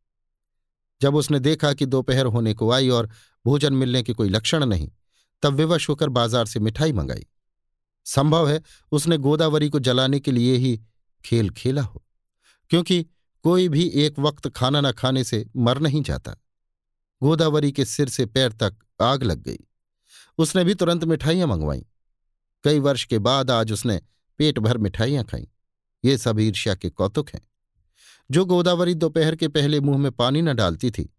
जब 1.02 1.16
उसने 1.16 1.40
देखा 1.40 1.74
कि 1.74 1.86
दोपहर 1.86 2.26
होने 2.26 2.54
को 2.54 2.72
आई 2.72 2.90
और 2.90 3.10
भोजन 3.46 3.74
मिलने 3.74 4.04
के 4.04 4.14
कोई 4.14 4.30
लक्षण 4.30 4.66
नहीं, 4.66 4.90
तब 5.44 5.54
विवश 5.54 5.90
होकर 5.90 6.10
बाज़ार 6.10 6.46
से 6.46 6.60
मिठाई 6.60 6.94
मंगाई। 6.94 7.26
संभव 8.06 8.50
है 8.50 8.62
उसने 8.92 9.18
गोदावरी 9.18 9.70
को 9.70 9.80
जलाने 9.80 10.20
के 10.20 10.32
लिए 10.32 10.56
ही 10.56 10.80
खेल 11.24 11.50
खेला 11.50 11.82
हो, 11.82 12.04
क्योंकि 12.72 13.06
कोई 13.46 13.68
भी 13.70 13.88
एक 13.96 14.20
वक्त 14.20 14.48
खाना 14.50 14.82
न 14.82 14.92
खाने 14.92 15.24
से 15.24 15.46
मर 15.58 15.80
नहीं 15.80 16.02
जाता। 16.04 16.36
गोदावरी 17.22 17.72
के 17.72 17.86
सिर 17.86 18.10
से 18.10 18.26
पैर 18.26 18.52
तक 18.54 18.78
आग 19.02 19.24
लग 19.24 19.44
गई। 19.44 19.60
उसने 20.38 20.64
भी 20.64 20.74
तुरंत 20.74 21.04
मिठाइयाँ 21.04 21.48
मंगवाईं। 21.48 21.82
कई 22.64 22.80
वर्ष 22.80 23.04
के 23.06 23.20
बाद 23.20 23.52
आज 23.52 23.72
उसने 23.72 24.00
पेट 24.40 24.60
भर 24.60 24.78
मिठाइयाँ 24.78 25.24
खाईं। 25.24 25.46
ये 26.04 26.18
सब 26.18 26.40
ईर्ष्या 26.40 26.76
के 26.76 26.90
कौतुक 26.90 27.30
हैं। 27.30 27.42
जो 28.32 28.46
गोदावरी 28.46 28.94
दोपहर 28.94 29.36
के 29.36 29.48
पहले 29.48 29.80
मुँह 29.80 29.98
में 29.98 30.12
पानी 30.12 30.42
न 30.42 30.54
डालती 30.54 30.92
थी, 30.92 31.16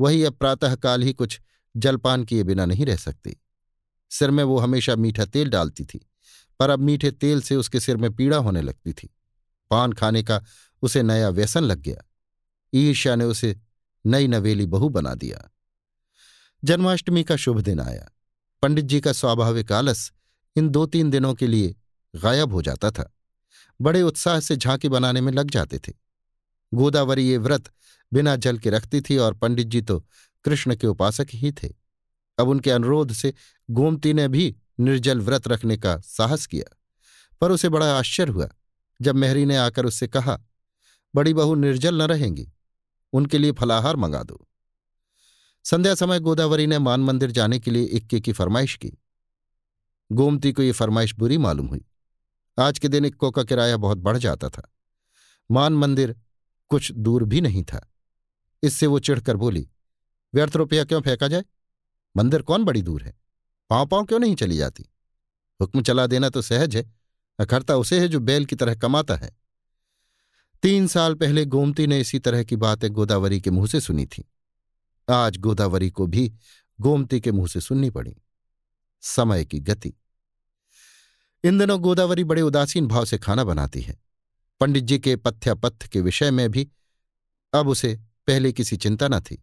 वही 0.00 0.24
अब 0.24 0.34
प्रातःकाल 0.34 1.02
ही 1.02 1.12
कुछ 1.12 1.40
जलपान 1.76 2.24
किए 2.24 2.42
बिना 2.42 2.66
नहीं 2.66 2.86
रह 2.86 2.96
सकती। 2.96 3.42
सिर 4.10 4.30
में 4.30 4.44
वो 4.44 4.58
हमेशा 4.58 4.96
मीठा 4.96 5.24
तेल 5.24 5.48
डालती 5.48 5.84
थी, 5.84 6.10
पर 6.58 6.70
अब 6.70 6.78
मीठे 6.78 7.10
तेल 7.10 7.42
से 7.42 7.56
उसके 7.56 7.80
सिर 7.80 7.96
में 7.96 8.14
पीड़ा 8.16 8.36
होने 8.36 8.62
लगती 8.62 8.92
थी। 8.92 9.14
पान 9.70 9.92
खाने 9.92 10.22
का 10.22 10.44
उसे 10.82 11.02
नया 11.02 11.28
व्यसन 11.28 11.64
लग 11.64 11.78
गया। 11.78 12.10
ईर्ष्या 12.74 13.16
ने 13.16 13.24
उसे 13.24 13.60
नई 14.06 14.26
नवेली 14.26 14.66
बहू 14.66 14.88
बना 14.88 15.14
दिया। 15.14 15.50
जन्माष्टमी 16.64 17.24
का 17.24 17.36
शुभ 17.36 17.60
दिन 17.60 17.80
आया। 17.80 18.10
पंडित 18.62 18.84
जी 18.84 19.00
का 19.00 19.12
स्वाभाविक 19.12 19.72
आलस 19.72 20.12
इन 20.56 20.68
दो 20.68 20.86
तीन 20.86 21.10
दिनों 21.10 21.34
के 21.34 21.46
लिए 21.46 21.76
गायब 22.16 22.52
हो 22.52 22.62
जाता 22.62 22.90
था। 22.90 23.12
बड़े 23.80 24.02
उत्साह 24.02 24.40
से 24.40 24.56
झांकी 24.56 24.88
बनाने 24.88 25.20
में 25.20 25.32
लग 25.32 25.50
जाते 25.50 25.78
थे। 25.78 26.03
गोदावरी 26.74 27.28
ये 27.28 27.38
व्रत 27.38 27.70
बिना 28.12 28.36
जल 28.36 28.58
के 28.58 28.70
रखती 28.70 29.00
थी 29.00 29.16
और 29.16 29.34
पंडित 29.34 29.66
जी 29.66 29.82
तो 29.82 30.06
कृष्ण 30.44 30.76
के 30.76 30.86
उपासक 30.86 31.26
ही 31.30 31.52
थे। 31.52 31.68
अब 32.38 32.48
उनके 32.48 32.70
अनुरोध 32.70 33.12
से 33.12 33.34
गोमती 33.70 34.12
ने 34.14 34.28
भी 34.28 34.56
निर्जल 34.80 35.20
व्रत 35.20 35.48
रखने 35.48 35.76
का 35.76 35.98
साहस 35.98 36.46
किया। 36.46 36.76
पर 37.40 37.50
उसे 37.50 37.68
बड़ा 37.68 37.98
आश्चर्य 37.98 38.32
हुआ 38.32 38.48
जब 39.02 39.14
मेहरी 39.14 39.44
ने 39.44 39.56
आकर 39.56 39.86
उससे 39.86 40.08
कहा, 40.08 40.40
बड़ी 41.14 41.34
बहू 41.34 41.54
निर्जल 41.54 42.02
न 42.02 42.02
रहेंगी, 42.02 42.52
उनके 43.12 43.38
लिए 43.38 43.52
फलाहार 43.52 43.96
मंगा 43.96 44.22
दो। 44.22 44.48
संध्या 45.64 45.94
समय 45.94 46.20
गोदावरी 46.20 46.66
ने 46.66 46.78
मान 46.78 47.00
मंदिर 47.00 47.30
जाने 47.30 47.58
के 47.58 47.70
लिए 47.70 47.84
इक्के 47.84 48.20
की 48.20 48.32
फरमाइश 48.32 48.76
की। 48.76 48.92
गोमती 50.12 50.52
को 50.52 50.62
ये 50.62 50.72
फरमाइश 50.72 51.14
बुरी 51.14 51.38
मालूम 51.38 51.66
हुई। 51.66 51.84
आज 52.58 52.78
के 52.78 52.88
दिन 52.88 53.04
इक्को 53.04 53.30
का 53.30 53.42
किराया 53.42 53.76
बहुत 53.76 53.98
बढ़ 53.98 54.16
जाता 54.16 54.48
था। 54.48 54.72
मान 55.50 55.72
मंदिर 55.72 56.16
कुछ 56.74 56.92
दूर 56.92 57.24
भी 57.24 57.40
नहीं 57.40 57.62
था। 57.62 57.92
इससे 58.62 58.86
वो 58.86 58.98
चिढ़कर 58.98 59.36
बोली, 59.36 59.70
व्यर्थ 60.34 60.56
रुपया 60.56 60.84
क्यों 60.84 61.00
फेंका 61.00 61.28
जाए? 61.28 61.44
मंदिर 62.16 62.42
कौन 62.42 62.64
बड़ी 62.64 62.82
दूर 62.82 63.02
है? 63.02 63.14
पाँव 63.70 63.86
पाँव 63.86 64.04
क्यों 64.04 64.18
नहीं 64.18 64.34
चली 64.34 64.56
जाती? 64.56 64.90
हुक्म 65.60 65.82
चला 65.82 66.06
देना 66.06 66.28
तो 66.28 66.42
सहज 66.42 66.76
है, 66.76 66.94
अखरता 67.38 67.76
उसे 67.76 68.00
है 68.00 68.08
जो 68.08 68.20
बैल 68.20 68.46
की 68.46 68.56
तरह 68.56 68.74
कमाता 68.74 69.16
है। 69.16 69.36
तीन 70.62 70.86
साल 70.86 71.14
पहले 71.14 71.44
गोमती 71.44 71.86
ने 71.86 72.00
इसी 72.00 72.18
तरह 72.18 72.44
की 72.44 72.56
बातें 72.56 72.90
गोदावरी 72.90 73.40
के 73.40 73.50
मुँह 73.50 73.66
से 73.66 73.80
सुनी 73.80 74.06
थी। 74.06 74.24
आज 75.10 75.36
गोदावरी 75.36 75.90
को 75.90 76.06
भी 76.06 76.34
गोमती 76.80 77.20
के 77.20 77.32
मुँह 77.32 77.48
से 77.48 77.60
सुननी 77.60 77.90
पड़ी। 77.90 78.16
समय 79.00 79.44
की 79.44 79.60
गति। 79.60 79.94
इन 81.44 81.58
दिनों 81.58 81.80
गोदावरी 81.80 82.24
बड़े 82.24 82.42
उदासीन 82.42 82.86
भाव 82.86 83.04
से 83.04 83.18
खाना 83.18 83.44
बनाती 83.44 83.80
है। 83.80 84.03
पंडित 84.64 84.84
जी 84.84 84.98
के 84.98 85.14
पथ्यापथ्य 85.16 85.88
के 85.88 86.00
विषय 86.00 86.30
में 86.30 86.48
भी 86.50 86.66
अब 87.52 87.68
उसे 87.68 87.92
पहले 88.26 88.52
किसी 88.52 88.76
चिंता 88.76 89.08
न 89.08 89.18
थी। 89.20 89.36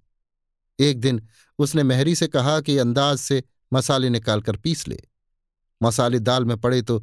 एक 0.80 1.00
दिन 1.00 1.22
उसने 1.60 1.84
मेहरी 1.84 2.16
से 2.16 2.28
कहा 2.28 2.60
कि 2.62 2.78
अंदाज 2.78 3.18
से 3.18 3.44
मसाले 3.72 4.10
निकालकर 4.10 4.56
पीस 4.56 4.88
ले। 4.88 4.98
मसाले 5.82 6.20
दाल 6.20 6.46
में 6.46 6.56
पड़े 6.58 6.82
तो 6.82 6.98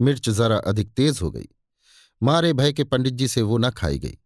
मिर्च 0.00 0.28
जरा 0.30 0.56
अधिक 0.56 0.90
तेज 0.90 1.18
हो 1.22 1.30
गई। 1.30 1.48
मारे 2.20 2.52
भय 2.52 2.72
के 2.72 2.84
पंडित 2.84 3.14
जी 3.14 3.28
से 3.28 3.42
वो 3.42 3.58
न 3.58 3.70
खाई 3.70 3.98
गई। 3.98 4.18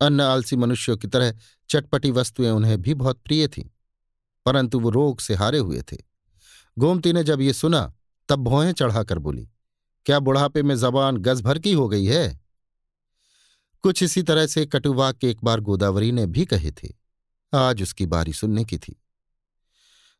अन्य 0.00 0.22
आलसी 0.22 0.56
मनुष्यों 0.56 0.96
की 0.96 1.08
तरह 1.08 1.32
चटपटी 1.70 2.10
वस्तुएँ 2.10 2.50
उन्हें 2.50 2.80
भी 2.82 2.94
बहुत 2.94 3.20
प्रिय 3.24 3.46
थीं, 3.48 3.64
परंतु 4.46 4.80
वो 4.80 4.90
रोग 4.90 5.20
से 5.20 5.34
हारे 5.34 5.58
हुए 5.58 5.82
थे। 5.82 5.96
गोमती 6.76 7.12
ने 7.12 7.24
जब 7.24 7.40
ये 7.40 7.52
सुना, 7.52 7.82
तब 8.28 8.44
भौहें 8.44 8.72
चढ़ाकर 8.72 9.18
बोली, 9.18 9.48
क्या 10.06 10.18
बुढ़ापे 10.18 10.62
में 10.62 10.76
जबान 10.76 11.16
गज 11.18 11.40
भर 11.40 11.58
की 11.58 11.72
हो 11.72 11.88
गई 11.88 12.04
है? 12.04 12.38
कुछ 13.82 14.02
इसी 14.02 14.22
तरह 14.22 14.46
से 14.46 14.66
कटुवाक्य 14.66 15.30
एक 15.30 15.44
बार 15.44 15.60
गोदावरी 15.60 16.12
ने 16.12 16.26
भी 16.26 16.44
कहे 16.44 16.70
थे। 16.70 16.88
आज 17.54 17.82
उसकी 17.82 18.06
बारी 18.06 18.32
सुनने 18.32 18.64
की 18.64 18.78
थी। 18.78 19.02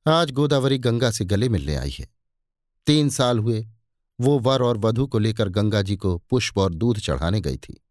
आज 0.09 0.31
गोदावरी 0.31 0.79
गंगा 0.79 1.11
से 1.11 1.25
गले 1.25 1.49
मिलने 1.49 1.77
आई 1.77 1.91
है। 1.91 2.09
तीन 2.87 3.11
साल 3.11 3.39
हुए, 3.39 3.69
वो 4.21 4.39
वर 4.39 4.63
और 4.63 4.79
वधु 4.79 5.07
को 5.07 5.19
लेकर 5.19 5.49
गंगा 5.49 5.83
जी 5.83 5.97
को 5.97 6.19
पुष्प 6.19 6.59
और 6.59 6.75
दूध 6.75 6.99
चढ़ाने 6.99 7.41
गई 7.41 7.57
थी। 7.57 7.85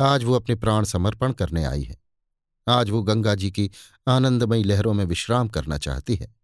आज 0.00 0.24
वो 0.24 0.34
अपने 0.34 0.54
प्राण 0.54 0.84
समर्पण 0.84 1.32
करने 1.32 1.64
आई 1.64 1.82
है। 1.82 1.96
आज 2.68 2.90
वो 2.90 3.02
गंगा 3.02 3.34
जी 3.34 3.50
की 3.50 3.70
आनंदमयी 4.08 4.64
लहरों 4.64 4.94
में 4.94 5.04
विश्राम 5.04 5.48
करना 5.48 5.78
चाहती 5.78 6.14
है। 6.14 6.36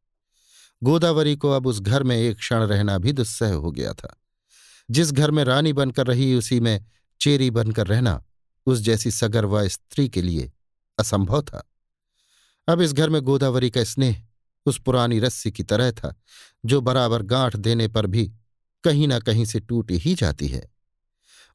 गोदावरी 0.82 1.36
को 1.36 1.50
अब 1.50 1.66
उस 1.66 1.80
घर 1.80 2.02
में 2.02 2.16
एक 2.16 2.36
क्षण 2.36 2.62
रहना 2.62 2.98
भी 2.98 3.12
दुस्सह 3.12 3.54
हो 3.54 3.70
गया 3.72 3.92
था। 3.92 4.20
जिस 4.90 5.12
घर 5.12 5.30
में 5.30 5.44
रानी 5.44 5.72
बनकर 5.72 6.06
रही, 6.06 6.34
उसी 6.34 6.60
में 6.60 6.84
चेरी 7.20 7.50
बनकर 7.50 7.86
रहना 7.86 8.24
उस 8.66 8.78
जैसी 8.78 9.10
सगर्वा 9.10 9.68
स्त्री 9.68 10.08
के 10.08 10.22
लिए 10.22 10.52
असंभव 10.98 11.42
था। 11.42 11.72
अब 12.68 12.80
इस 12.80 12.92
घर 12.92 13.10
में 13.10 13.22
गोदावरी 13.22 13.70
का 13.70 13.84
स्नेह 13.84 14.26
उस 14.66 14.80
पुरानी 14.80 15.18
रस्सी 15.18 15.50
की 15.50 15.62
तरह 15.62 15.92
था, 15.92 16.14
जो 16.64 16.80
बराबर 16.80 17.22
गांठ 17.22 17.56
देने 17.56 17.88
पर 17.88 18.06
भी 18.06 18.32
कहीं 18.84 19.08
ना 19.08 19.18
कहीं 19.18 19.44
से 19.44 19.60
टूट 19.60 19.90
ही 19.90 20.14
जाती 20.14 20.48
है। 20.48 20.70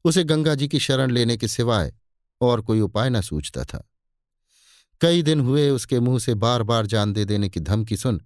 उसे 0.04 0.24
गंगा 0.24 0.56
जी 0.56 0.68
की 0.68 0.80
शरण 0.80 1.12
लेने 1.12 1.38
के 1.38 1.48
सिवाय 1.48 1.94
और 2.42 2.62
कोई 2.62 2.80
उपाय 2.80 3.10
न 3.10 3.22
सूझता 3.22 3.64
था। 3.64 3.90
कई 5.02 5.22
दिन 5.22 5.40
हुए 5.40 5.70
उसके 5.70 6.00
मुँह 6.00 6.20
से 6.20 6.34
बार 6.34 6.64
बार 6.64 6.86
जान 6.86 7.14
दे 7.14 7.26
देने 7.26 7.50
की 7.50 7.60
धमकी 7.60 7.98
सुन 7.98 8.22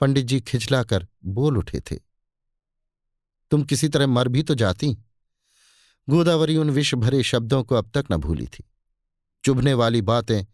पंडित 0.00 0.26
जी 0.26 0.40
खिंचलाकर 0.40 1.06
बोल 1.24 1.58
उठे 1.58 1.80
थे। 1.80 1.96
तुम 3.50 3.62
किसी 3.62 3.88
तरह 3.88 4.06
मर 4.06 4.28
भी 4.28 4.42
तो 4.42 4.54
जाती। 4.54 4.96
गोदावरी 6.10 6.56
उन 6.56 6.70
विष 6.70 6.94
भरे 6.94 7.22
शब्दों 7.22 7.64
को 7.64 7.74
अब 7.74 7.90
तक 7.94 8.04
न 8.12 8.16
भूली 8.16 8.46
थी। 8.46 8.64
चुभने 9.44 9.74
वाली 9.74 10.02
बातें 10.02 10.44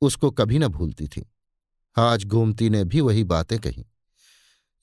उसको 0.00 0.30
कभी 0.30 0.58
न 0.58 0.68
भूलती 0.68 1.08
थी। 1.08 1.32
आज 1.96 2.24
गोमती 2.24 2.70
ने 2.70 2.84
भी 2.84 3.00
वही 3.00 3.24
बातें 3.24 3.58
कही। 3.58 3.86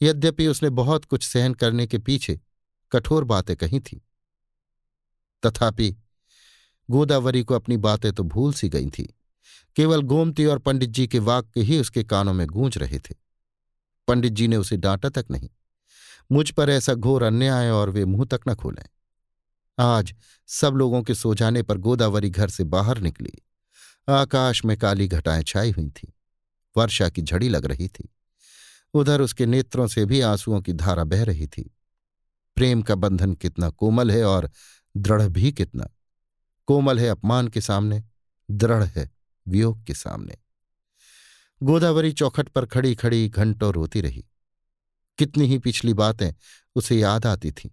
यद्यपि 0.01 0.47
उसने 0.47 0.69
बहुत 0.69 1.05
कुछ 1.05 1.23
सहन 1.23 1.53
करने 1.53 1.87
के 1.87 1.97
पीछे 1.97 2.41
कठोर 2.91 3.23
बातें 3.23 3.55
कही 3.55 3.79
थी। 3.79 4.05
तथापि 5.45 5.95
गोदावरी 6.91 7.43
को 7.43 7.53
अपनी 7.53 7.77
बातें 7.77 8.13
तो 8.13 8.23
भूल 8.23 8.53
सी 8.53 8.69
गई 8.69 8.89
थी। 8.89 9.15
केवल 9.75 10.01
गोमती 10.01 10.45
और 10.45 10.59
पंडित 10.59 10.89
जी 10.89 11.07
के 11.07 11.19
वाक्य 11.19 11.61
ही 11.61 11.79
उसके 11.79 12.03
कानों 12.03 12.33
में 12.33 12.47
गूंज 12.47 12.77
रहे 12.77 12.99
थे। 12.99 13.15
पंडित 14.07 14.33
जी 14.33 14.47
ने 14.47 14.57
उसे 14.57 14.77
डांटा 14.77 15.09
तक 15.09 15.25
नहीं। 15.31 15.49
मुझ 16.31 16.51
पर 16.51 16.69
ऐसा 16.69 16.93
घोर 16.93 17.23
अन्याय 17.23 17.69
और 17.69 17.89
वे 17.89 18.05
मुँह 18.05 18.25
तक 18.25 18.41
न 18.47 18.55
खोलें। 18.55 18.85
आज 19.79 20.15
सब 20.47 20.73
लोगों 20.73 21.03
के 21.03 21.15
सो 21.15 21.35
जाने 21.35 21.63
पर 21.63 21.77
गोदावरी 21.77 22.29
घर 22.29 22.49
से 22.49 22.63
बाहर 22.63 22.97
निकली। 22.97 23.31
आकाश 24.09 24.65
में 24.65 24.77
काली 24.77 25.07
घटाएँ 25.07 25.43
छाई 25.43 25.71
हुई 25.71 25.89
थीं। 25.89 26.09
वर्षा 26.77 27.09
की 27.09 27.21
झड़ी 27.21 27.49
लग 27.49 27.65
रही 27.65 27.87
थी। 27.87 28.15
उधर 28.93 29.21
उसके 29.21 29.45
नेत्रों 29.45 29.87
से 29.87 30.05
भी 30.05 30.21
आंसुओं 30.21 30.61
की 30.61 30.73
धारा 30.73 31.03
बह 31.03 31.23
रही 31.23 31.47
थी। 31.47 31.75
प्रेम 32.55 32.81
का 32.81 32.95
बंधन 32.95 33.33
कितना 33.33 33.69
कोमल 33.69 34.11
है 34.11 34.23
और 34.23 34.51
दृढ़ 34.97 35.21
भी 35.21 35.51
कितना। 35.51 35.89
कोमल 36.65 36.99
है 36.99 37.07
अपमान 37.07 37.47
के 37.47 37.61
सामने, 37.61 38.03
दृढ़ 38.51 38.83
है 38.83 39.11
वियोग 39.47 39.83
के 39.83 39.93
सामने। 39.93 40.37
गोदावरी 41.63 42.11
चौखट 42.11 42.49
पर 42.49 42.65
खड़ी 42.65 42.95
खड़ी 42.95 43.29
घंटों 43.29 43.73
रोती 43.73 44.01
रही। 44.01 44.25
कितनी 45.17 45.45
ही 45.45 45.59
पिछली 45.59 45.93
बातें 45.93 46.31
उसे 46.75 46.99
याद 46.99 47.25
आती 47.25 47.51
थीं। 47.51 47.69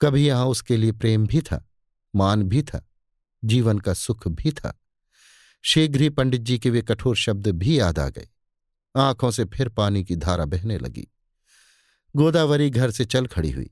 कभी 0.00 0.26
यहाँ 0.26 0.46
उसके 0.46 0.76
लिए 0.76 0.92
प्रेम 0.92 1.26
भी 1.26 1.40
था, 1.40 1.64
मान 2.14 2.42
भी 2.42 2.62
था, 2.62 2.86
जीवन 3.44 3.78
का 3.78 3.94
सुख 3.94 4.28
भी 4.28 4.52
था। 4.52 4.76
शीघ्र 5.64 6.00
ही 6.00 6.08
पंडित 6.08 6.40
जी 6.40 6.58
के 6.58 6.70
वे 6.70 6.82
कठोर 6.82 7.16
शब्द 7.16 7.48
भी 7.48 7.78
याद 7.80 7.98
आ 7.98 8.08
गए। 8.08 8.28
आँखों 8.96 9.30
से 9.30 9.44
फिर 9.44 9.68
पानी 9.68 10.04
की 10.04 10.16
धारा 10.16 10.44
बहने 10.44 10.78
लगी। 10.78 11.06
गोदावरी 12.16 12.70
घर 12.70 12.90
से 12.90 13.04
चल 13.04 13.26
खड़ी 13.26 13.50
हुई। 13.50 13.70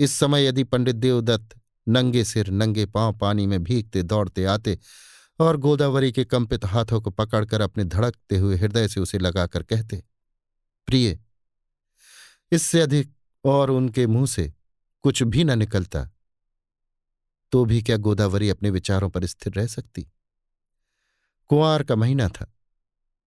इस 0.00 0.12
समय 0.12 0.46
यदि 0.46 0.64
पंडित 0.64 0.96
देवदत्त 0.96 1.58
नंगे 1.88 2.24
सिर, 2.24 2.50
नंगे 2.50 2.86
पाँव 2.86 3.18
पानी 3.18 3.46
में 3.46 3.62
भीगते, 3.64 4.02
दौड़ते 4.02 4.44
आते 4.44 4.78
और 5.40 5.56
गोदावरी 5.56 6.12
के 6.12 6.24
कंपित 6.24 6.64
हाथों 6.64 7.00
को 7.00 7.10
पकड़कर 7.10 7.60
अपने 7.60 7.84
धड़कते 7.84 8.36
हुए 8.36 8.56
हृदय 8.56 8.88
से 8.88 9.00
उसे 9.00 9.18
लगाकर 9.18 9.62
कहते, 9.62 10.02
प्रिय, 10.86 11.18
इससे 12.52 12.80
अधिक 12.80 13.12
और 13.44 13.70
उनके 13.70 14.06
मुँह 14.06 14.26
से 14.26 14.52
कुछ 15.02 15.22
भी 15.22 15.44
न 15.44 15.58
निकलता 15.58 16.08
तो 17.52 17.64
भी 17.64 17.82
क्या 17.82 17.96
गोदावरी 17.96 18.48
अपने 18.48 18.70
विचारों 18.70 19.10
पर 19.10 19.26
स्थिर 19.26 19.52
रह 19.52 19.66
सकती? 19.66 20.08
कुंवार 21.48 21.82
का 21.82 21.96
महीना 21.96 22.28
था। 22.28 22.54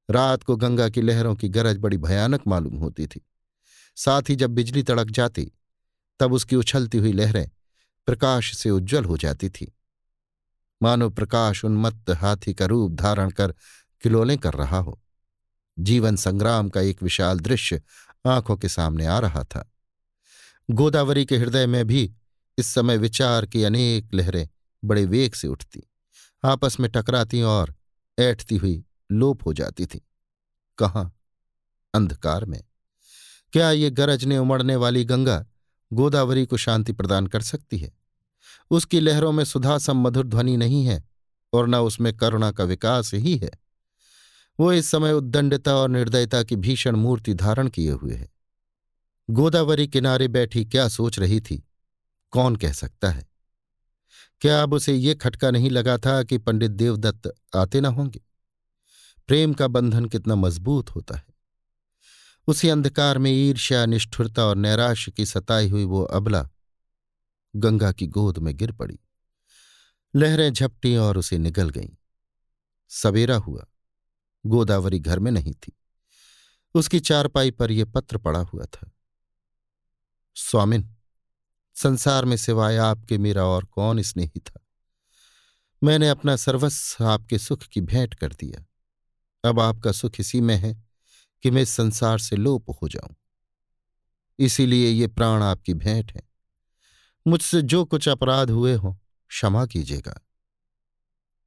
रात 0.09 0.43
को 0.43 0.55
गंगा 0.55 0.89
की 0.89 1.01
लहरों 1.01 1.35
की 1.35 1.49
गरज 1.49 1.77
बड़ी 1.77 1.97
भयानक 1.97 2.41
मालूम 2.47 2.75
होती 2.75 3.07
थी। 3.07 3.25
साथ 3.95 4.21
ही 4.29 4.35
जब 4.35 4.49
बिजली 4.49 4.83
तड़क 4.83 5.07
जाती, 5.07 5.51
तब 6.19 6.33
उसकी 6.33 6.55
उछलती 6.55 6.97
हुई 6.97 7.13
लहरें 7.13 7.49
प्रकाश 8.05 8.57
से 8.57 8.69
उज्जवल 8.69 9.05
हो 9.05 9.17
जाती 9.17 9.49
थी। 9.49 9.75
मानो 10.83 11.09
प्रकाश 11.09 11.65
उन्मत्त 11.65 12.09
हाथी 12.09 12.53
का 12.53 12.65
रूप 12.65 12.91
धारण 12.91 13.29
कर 13.29 13.55
किलोलें 14.01 14.37
कर 14.37 14.53
रहा 14.53 14.77
हो। 14.77 15.01
जीवन 15.79 16.15
संग्राम 16.15 16.69
का 16.69 16.81
एक 16.81 17.03
विशाल 17.03 17.39
दृश्य 17.39 17.81
आँखों 18.25 18.57
के 18.57 18.69
सामने 18.69 19.05
आ 19.05 19.19
रहा 19.19 19.43
था। 19.43 19.71
गोदावरी 20.71 21.25
के 21.25 21.37
हृदय 21.37 21.67
में 21.67 21.87
भी 21.87 22.13
इस 22.57 22.67
समय 22.67 22.97
विचार 22.97 23.45
की 23.45 23.63
अनेक 23.63 24.13
लहरें 24.13 24.47
बड़े 24.85 25.05
वेग 25.05 25.33
से 25.33 25.47
उठती। 25.47 25.83
आपस 26.43 26.79
में 26.79 26.91
टकराती 26.91 27.41
और 27.41 27.75
ऐठती 28.19 28.57
हुई 28.57 28.85
लोप 29.11 29.45
हो 29.45 29.53
जाती 29.53 29.85
थी। 29.85 30.07
कहाँ? 30.77 31.19
अंधकार 31.93 32.45
में। 32.45 32.63
क्या 33.53 33.71
ये 33.71 33.89
गरजने 33.89 34.37
उमड़ने 34.37 34.75
वाली 34.75 35.05
गंगा 35.05 35.45
गोदावरी 35.93 36.45
को 36.45 36.57
शांति 36.57 36.93
प्रदान 36.93 37.27
कर 37.27 37.41
सकती 37.41 37.77
है? 37.77 37.91
उसकी 38.71 38.99
लहरों 38.99 39.31
में 39.31 39.43
सुधा 39.43 39.77
सम 39.77 39.97
मधुर 39.97 40.27
ध्वनि 40.27 40.57
नहीं 40.57 40.85
है 40.85 41.03
और 41.53 41.67
न 41.67 41.75
उसमें 41.75 42.17
करुणा 42.17 42.51
का 42.51 42.63
विकास 42.63 43.13
ही 43.13 43.37
है। 43.37 43.51
वो 44.59 44.73
इस 44.73 44.85
समय 44.85 45.13
उद्दंडता 45.13 45.75
और 45.75 45.89
निर्दयता 45.89 46.43
की 46.43 46.55
भीषण 46.55 46.95
मूर्ति 46.95 47.33
धारण 47.33 47.67
किए 47.67 47.91
हुए 47.91 48.13
है। 48.13 48.34
गोदावरी 49.29 49.87
किनारे 49.87 50.27
बैठी 50.27 50.65
क्या 50.65 50.87
सोच 50.87 51.19
रही 51.19 51.41
थी? 51.41 51.69
कौन 52.31 52.55
कह 52.55 52.71
सकता 52.71 53.09
है? 53.09 53.27
क्या 54.41 54.63
अब 54.63 54.73
उसे 54.73 54.93
ये 54.93 55.15
खटका 55.15 55.51
नहीं 55.51 55.69
लगा 55.69 55.97
था 55.97 56.23
कि 56.23 56.37
पंडित 56.37 56.71
देवदत्त 56.71 57.33
आते 57.55 57.81
ना 57.81 57.89
होंगे? 57.89 58.21
प्रेम 59.27 59.53
का 59.53 59.67
बंधन 59.67 60.05
कितना 60.05 60.35
मज़बूत 60.35 60.89
होता 60.89 61.17
है। 61.17 61.25
उसी 62.47 62.69
अंधकार 62.69 63.17
में 63.17 63.31
ईर्ष्या, 63.31 63.85
निष्ठुरता 63.85 64.45
और 64.45 64.55
नैराश्य 64.55 65.11
की 65.11 65.25
सताई 65.25 65.69
हुई 65.69 65.83
वो 65.83 66.03
अबला 66.03 66.49
गंगा 67.55 67.91
की 67.91 68.07
गोद 68.07 68.37
में 68.37 68.57
गिर 68.57 68.71
पड़ी। 68.71 68.99
लहरें 70.15 70.53
झपटी 70.53 70.95
और 70.95 71.17
उसे 71.17 71.37
निगल 71.37 71.69
गईं। 71.69 71.89
सवेरा 72.89 73.35
हुआ। 73.35 73.65
गोदावरी 74.45 74.99
घर 74.99 75.19
में 75.19 75.31
नहीं 75.31 75.53
थी। 75.53 75.79
उसकी 76.73 76.99
चारपाई 76.99 77.51
पर 77.51 77.71
यह 77.71 77.85
पत्र 77.85 78.17
पड़ा 78.17 78.39
हुआ 78.39 78.65
था। 78.65 78.91
स्वामिन, 80.35 80.95
संसार 81.73 82.25
में 82.25 82.37
सिवाय 82.37 82.77
आपके 82.77 83.17
मेरा 83.17 83.43
और 83.43 83.65
कौन 83.65 84.01
स्नेही 84.01 84.39
था? 84.39 84.67
मैंने 85.83 86.09
अपना 86.09 86.35
सर्वस्व 86.35 87.05
आपके 87.05 87.37
सुख 87.37 87.63
की 87.63 87.81
भेंट 87.81 88.13
कर 88.13 88.33
दिया। 88.33 88.65
अब 89.49 89.59
आपका 89.59 89.91
सुख 89.91 90.19
इसी 90.19 90.41
में 90.41 90.55
है 90.55 90.83
कि 91.43 91.51
मैं 91.51 91.65
संसार 91.65 92.19
से 92.19 92.35
लोप 92.35 92.69
हो 92.69 92.87
जाऊँ। 92.87 93.15
इसीलिए 94.39 94.89
ये 94.89 95.07
प्राण 95.07 95.43
आपकी 95.43 95.73
भेंट 95.73 96.11
है। 96.11 96.21
मुझसे 97.27 97.61
जो 97.61 97.85
कुछ 97.85 98.07
अपराध 98.07 98.49
हुए 98.49 98.73
हो, 98.73 98.99
क्षमा 99.27 99.65
कीजिएगा। 99.65 100.21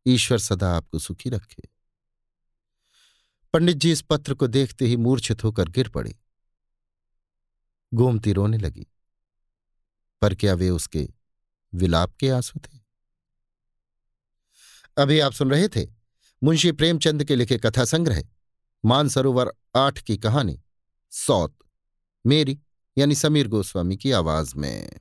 ईश्वर 0.06 0.38
सदा 0.38 0.76
आपको 0.76 0.98
सुखी 0.98 1.30
रखे। 1.30 1.68
पंडित 3.52 3.76
जी 3.76 3.92
इस 3.92 4.02
पत्र 4.02 4.34
को 4.34 4.46
देखते 4.46 4.86
ही 4.86 4.96
मूर्छित 4.96 5.44
होकर 5.44 5.68
गिर 5.68 5.88
पड़े। 5.88 6.18
गोमती 7.94 8.32
रोने 8.32 8.58
लगी। 8.58 8.86
पर 10.22 10.34
क्या 10.34 10.54
वे 10.54 10.70
उसके 10.70 11.08
विलाप 11.74 12.14
के 12.14 12.30
आँसू 12.30 12.60
थे? 12.60 12.78
अभी 14.98 15.20
आप 15.20 15.32
सुन 15.32 15.50
रहे 15.50 15.68
थे 15.68 15.86
मुंशी 16.42 16.72
प्रेमचंद 16.72 17.24
के 17.24 17.36
लिखे 17.36 17.58
कथा 17.58 17.84
संग्रह, 17.84 18.22
मानसरोवर 18.84 19.52
आठ 19.76 19.98
की 19.98 20.16
कहानी, 20.16 20.62
सौत, 21.10 21.58
मेरी 22.26 22.60
यानी 22.98 23.14
समीर 23.14 23.48
गोस्वामी 23.48 23.96
की 23.96 24.10
आवाज़ 24.10 24.56
में। 24.56 25.00